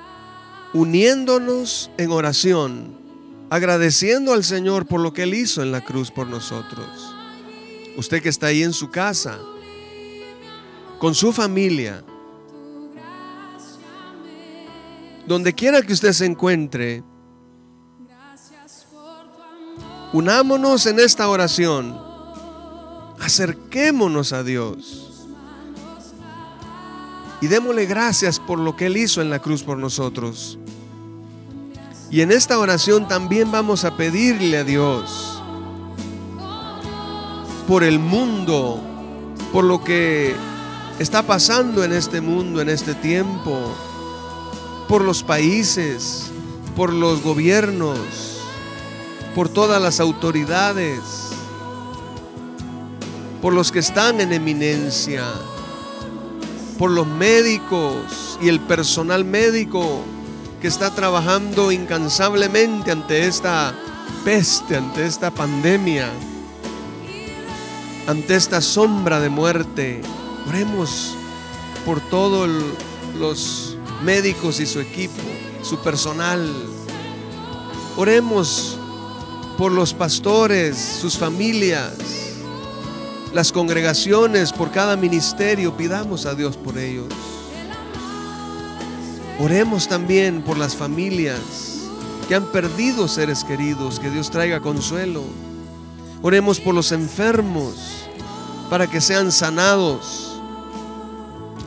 uniéndonos 0.72 1.90
en 1.98 2.12
oración, 2.12 2.96
agradeciendo 3.50 4.32
al 4.32 4.44
Señor 4.44 4.86
por 4.86 5.00
lo 5.00 5.12
que 5.12 5.24
Él 5.24 5.34
hizo 5.34 5.64
en 5.64 5.72
la 5.72 5.80
cruz 5.80 6.12
por 6.12 6.28
nosotros. 6.28 6.86
Usted 7.96 8.22
que 8.22 8.28
está 8.28 8.46
ahí 8.46 8.62
en 8.62 8.74
su 8.74 8.88
casa, 8.88 9.36
con 11.00 11.12
su 11.12 11.32
familia, 11.32 12.04
donde 15.26 15.52
quiera 15.52 15.82
que 15.82 15.92
usted 15.92 16.12
se 16.12 16.26
encuentre, 16.26 17.02
Unámonos 20.12 20.86
en 20.86 21.00
esta 21.00 21.28
oración. 21.28 21.98
Acerquémonos 23.20 24.32
a 24.32 24.42
Dios. 24.42 25.26
Y 27.40 27.46
démosle 27.46 27.86
gracias 27.86 28.38
por 28.38 28.58
lo 28.58 28.76
que 28.76 28.86
Él 28.86 28.96
hizo 28.96 29.22
en 29.22 29.30
la 29.30 29.40
cruz 29.40 29.62
por 29.62 29.78
nosotros. 29.78 30.58
Y 32.10 32.20
en 32.20 32.30
esta 32.30 32.58
oración 32.58 33.08
también 33.08 33.50
vamos 33.50 33.84
a 33.84 33.96
pedirle 33.96 34.58
a 34.58 34.64
Dios 34.64 35.42
por 37.66 37.82
el 37.82 37.98
mundo, 37.98 38.80
por 39.50 39.64
lo 39.64 39.82
que 39.82 40.36
está 40.98 41.22
pasando 41.22 41.84
en 41.84 41.92
este 41.92 42.20
mundo, 42.20 42.60
en 42.60 42.68
este 42.68 42.94
tiempo, 42.94 43.74
por 44.88 45.02
los 45.02 45.22
países, 45.22 46.30
por 46.76 46.92
los 46.92 47.22
gobiernos, 47.22 48.41
por 49.34 49.48
todas 49.48 49.80
las 49.80 50.00
autoridades, 50.00 51.30
por 53.40 53.52
los 53.54 53.72
que 53.72 53.78
están 53.78 54.20
en 54.20 54.32
eminencia, 54.32 55.24
por 56.78 56.90
los 56.90 57.06
médicos 57.06 58.38
y 58.42 58.48
el 58.48 58.60
personal 58.60 59.24
médico 59.24 60.02
que 60.60 60.68
está 60.68 60.94
trabajando 60.94 61.72
incansablemente 61.72 62.92
ante 62.92 63.26
esta 63.26 63.74
peste, 64.24 64.76
ante 64.76 65.06
esta 65.06 65.30
pandemia, 65.30 66.10
ante 68.06 68.34
esta 68.34 68.60
sombra 68.60 69.18
de 69.20 69.28
muerte. 69.28 70.02
Oremos 70.48 71.14
por 71.86 72.00
todos 72.00 72.48
los 73.18 73.76
médicos 74.04 74.60
y 74.60 74.66
su 74.66 74.80
equipo, 74.80 75.22
su 75.62 75.78
personal. 75.78 76.48
Oremos 77.96 78.78
por 79.62 79.70
los 79.70 79.94
pastores, 79.94 80.76
sus 80.76 81.16
familias, 81.16 81.92
las 83.32 83.52
congregaciones, 83.52 84.52
por 84.52 84.72
cada 84.72 84.96
ministerio. 84.96 85.76
Pidamos 85.76 86.26
a 86.26 86.34
Dios 86.34 86.56
por 86.56 86.76
ellos. 86.78 87.06
Oremos 89.38 89.86
también 89.86 90.42
por 90.42 90.58
las 90.58 90.74
familias 90.74 91.38
que 92.26 92.34
han 92.34 92.46
perdido 92.46 93.06
seres 93.06 93.44
queridos, 93.44 94.00
que 94.00 94.10
Dios 94.10 94.32
traiga 94.32 94.58
consuelo. 94.58 95.22
Oremos 96.22 96.58
por 96.58 96.74
los 96.74 96.90
enfermos 96.90 98.08
para 98.68 98.88
que 98.88 99.00
sean 99.00 99.30
sanados. 99.30 100.40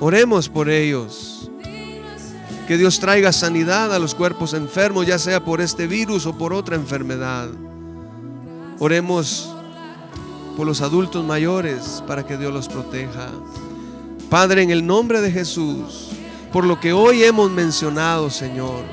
Oremos 0.02 0.50
por 0.50 0.68
ellos. 0.68 1.50
Que 2.68 2.76
Dios 2.76 3.00
traiga 3.00 3.32
sanidad 3.32 3.94
a 3.94 4.00
los 4.00 4.14
cuerpos 4.16 4.54
enfermos, 4.54 5.08
ya 5.08 5.18
sea 5.18 5.46
por 5.46 5.62
este 5.62 5.88
virus 5.88 6.26
o 6.26 6.38
por 6.38 6.52
otra 6.52 6.76
enfermedad. 6.76 7.48
Oremos 8.80 9.50
por 10.58 10.66
los 10.66 10.82
adultos 10.82 11.24
mayores 11.24 12.04
para 12.08 12.26
que 12.26 12.38
Dios 12.38 12.54
los 12.54 12.68
proteja. 12.68 13.30
Padre, 14.30 14.64
en 14.64 14.72
el 14.72 14.86
nombre 14.86 15.22
de 15.22 15.32
Jesús, 15.32 16.10
por 16.52 16.66
lo 16.66 16.80
que 16.80 16.92
hoy 16.92 17.24
hemos 17.24 17.52
mencionado, 17.52 18.30
Señor, 18.30 18.84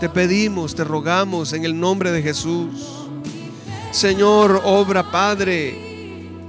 te 0.00 0.08
pedimos, 0.08 0.74
te 0.74 0.84
rogamos 0.84 1.52
en 1.52 1.64
el 1.64 1.78
nombre 1.78 2.10
de 2.10 2.22
Jesús. 2.22 3.06
Señor, 3.92 4.60
obra, 4.64 5.10
Padre, 5.10 5.86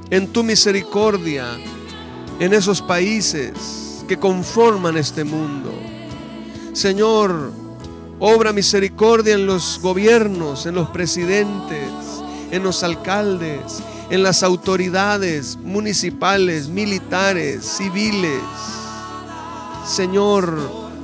en 0.10 0.28
tu 0.28 0.44
misericordia, 0.44 1.46
en 2.40 2.54
esos 2.54 2.82
países 2.82 4.04
que 4.08 4.18
conforman 4.18 4.98
este 4.98 5.24
mundo. 5.24 5.72
Señor, 6.74 7.52
obra 8.20 8.52
misericordia 8.52 9.36
en 9.36 9.46
los 9.46 9.80
gobiernos, 9.82 10.66
en 10.66 10.76
los 10.76 10.90
presidentes, 10.90 11.90
en 12.52 12.64
los 12.64 12.84
alcaldes, 12.84 13.82
en 14.10 14.24
las 14.24 14.44
autoridades 14.44 15.58
municipales, 15.58 16.68
militares, 16.68 17.66
civiles. 17.66 18.42
Señor, 19.86 20.58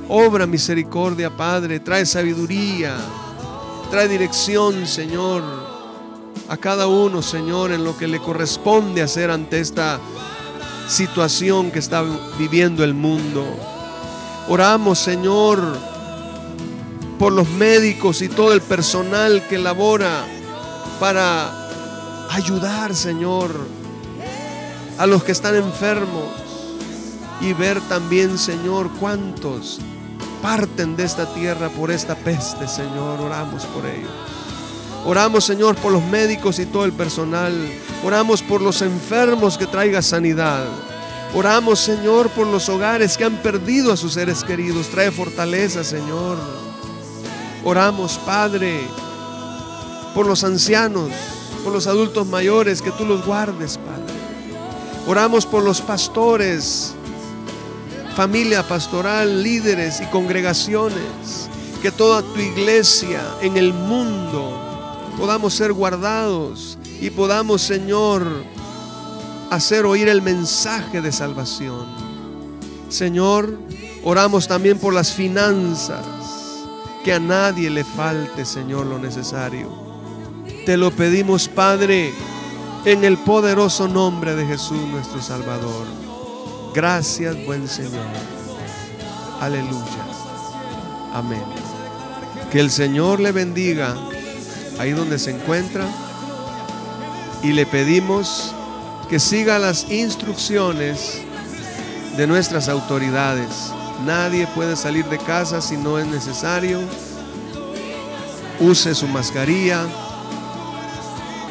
obra 0.08 0.46
misericordia, 0.46 1.30
Padre, 1.36 1.80
trae 1.80 2.06
sabiduría, 2.06 2.96
trae 3.90 4.08
dirección, 4.08 4.86
Señor, 4.86 5.42
a 6.48 6.56
cada 6.56 6.86
uno, 6.86 7.22
Señor, 7.22 7.72
en 7.72 7.84
lo 7.84 7.96
que 7.96 8.06
le 8.06 8.20
corresponde 8.20 9.02
hacer 9.02 9.30
ante 9.30 9.60
esta 9.60 9.98
situación 10.88 11.70
que 11.70 11.78
está 11.78 12.04
viviendo 12.38 12.84
el 12.84 12.94
mundo. 12.94 13.44
Oramos, 14.48 14.98
Señor, 14.98 15.60
por 17.18 17.32
los 17.32 17.48
médicos 17.48 18.20
y 18.20 18.28
todo 18.28 18.52
el 18.52 18.60
personal 18.60 19.46
que 19.48 19.56
labora 19.58 20.26
para 20.98 21.52
ayudar, 22.30 22.94
Señor, 22.94 23.50
a 24.98 25.06
los 25.06 25.24
que 25.24 25.32
están 25.32 25.54
enfermos 25.56 26.28
y 27.40 27.52
ver 27.52 27.80
también, 27.82 28.38
Señor, 28.38 28.90
cuántos 29.00 29.80
parten 30.42 30.96
de 30.96 31.04
esta 31.04 31.32
tierra 31.32 31.68
por 31.70 31.90
esta 31.90 32.14
peste, 32.14 32.68
Señor. 32.68 33.20
Oramos 33.20 33.64
por 33.66 33.86
ellos. 33.86 34.10
Oramos, 35.06 35.44
Señor, 35.44 35.74
por 35.76 35.92
los 35.92 36.02
médicos 36.04 36.58
y 36.58 36.66
todo 36.66 36.84
el 36.84 36.92
personal. 36.92 37.54
Oramos 38.04 38.42
por 38.42 38.60
los 38.62 38.82
enfermos 38.82 39.58
que 39.58 39.66
traiga 39.66 40.00
sanidad. 40.02 40.66
Oramos, 41.34 41.80
Señor, 41.80 42.30
por 42.30 42.46
los 42.46 42.68
hogares 42.68 43.16
que 43.16 43.24
han 43.24 43.36
perdido 43.36 43.92
a 43.92 43.96
sus 43.96 44.14
seres 44.14 44.44
queridos. 44.44 44.88
Trae 44.88 45.10
fortaleza, 45.10 45.82
Señor. 45.82 46.38
Oramos, 47.64 48.18
Padre, 48.18 48.86
por 50.14 50.26
los 50.26 50.44
ancianos, 50.44 51.10
por 51.64 51.72
los 51.72 51.86
adultos 51.86 52.26
mayores, 52.26 52.80
que 52.80 52.92
tú 52.92 53.04
los 53.04 53.26
guardes, 53.26 53.78
Padre. 53.78 54.14
Oramos 55.06 55.44
por 55.44 55.64
los 55.64 55.80
pastores, 55.80 56.94
familia 58.16 58.66
pastoral, 58.66 59.42
líderes 59.42 60.00
y 60.00 60.06
congregaciones, 60.06 61.50
que 61.82 61.90
toda 61.90 62.22
tu 62.22 62.38
iglesia 62.38 63.22
en 63.42 63.56
el 63.56 63.74
mundo 63.74 64.60
podamos 65.18 65.52
ser 65.52 65.72
guardados 65.72 66.78
y 67.00 67.10
podamos, 67.10 67.60
Señor, 67.60 68.24
hacer 69.50 69.84
oír 69.84 70.08
el 70.08 70.22
mensaje 70.22 71.02
de 71.02 71.12
salvación. 71.12 71.86
Señor, 72.88 73.58
oramos 74.04 74.46
también 74.46 74.78
por 74.78 74.94
las 74.94 75.12
finanzas, 75.12 76.06
que 77.04 77.12
a 77.12 77.20
nadie 77.20 77.68
le 77.68 77.84
falte, 77.84 78.44
Señor, 78.44 78.86
lo 78.86 78.98
necesario 78.98 79.83
Te 80.66 80.78
lo 80.78 80.90
pedimos, 80.90 81.46
Padre, 81.46 82.10
en 82.86 83.04
el 83.04 83.18
poderoso 83.18 83.86
nombre 83.86 84.34
de 84.34 84.46
Jesús 84.46 84.80
nuestro 84.88 85.20
Salvador. 85.20 85.86
Gracias, 86.74 87.36
buen 87.44 87.68
Señor. 87.68 88.06
Aleluya. 89.42 90.06
Amén. 91.12 91.42
Que 92.50 92.60
el 92.60 92.70
Señor 92.70 93.20
le 93.20 93.32
bendiga 93.32 93.94
ahí 94.78 94.92
donde 94.92 95.18
se 95.18 95.32
encuentra 95.32 95.84
y 97.42 97.52
le 97.52 97.66
pedimos 97.66 98.54
que 99.10 99.20
siga 99.20 99.58
las 99.58 99.90
instrucciones 99.90 101.20
de 102.16 102.26
nuestras 102.26 102.70
autoridades. 102.70 103.70
Nadie 104.06 104.46
puede 104.54 104.76
salir 104.76 105.04
de 105.06 105.18
casa 105.18 105.60
si 105.60 105.76
no 105.76 105.98
es 105.98 106.06
necesario. 106.06 106.80
Use 108.60 108.94
su 108.94 109.06
mascarilla. 109.08 109.86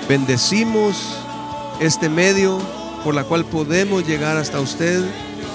Bendecimos 0.08 1.18
este 1.80 2.10
medio 2.10 2.60
por 3.04 3.16
la 3.16 3.24
cual 3.24 3.46
podemos 3.46 4.06
llegar 4.06 4.38
hasta 4.38 4.60
usted 4.60 5.04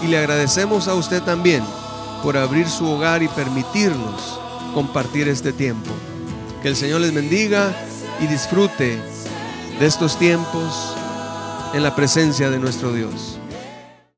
y 0.02 0.06
le 0.06 0.18
agradecemos 0.18 0.88
a 0.88 0.94
usted 0.94 1.22
también 1.22 1.62
por 2.22 2.36
abrir 2.36 2.68
su 2.68 2.86
hogar 2.86 3.22
y 3.22 3.28
permitirnos 3.28 4.40
compartir 4.74 5.28
este 5.28 5.52
tiempo. 5.52 5.90
Que 6.62 6.68
el 6.68 6.76
Señor 6.76 7.02
les 7.02 7.14
bendiga 7.14 7.74
y 8.20 8.26
disfrute 8.26 8.98
de 9.78 9.86
estos 9.86 10.18
tiempos 10.18 10.94
en 11.74 11.82
la 11.82 11.94
presencia 11.94 12.50
de 12.50 12.58
nuestro 12.58 12.92
Dios. 12.92 13.37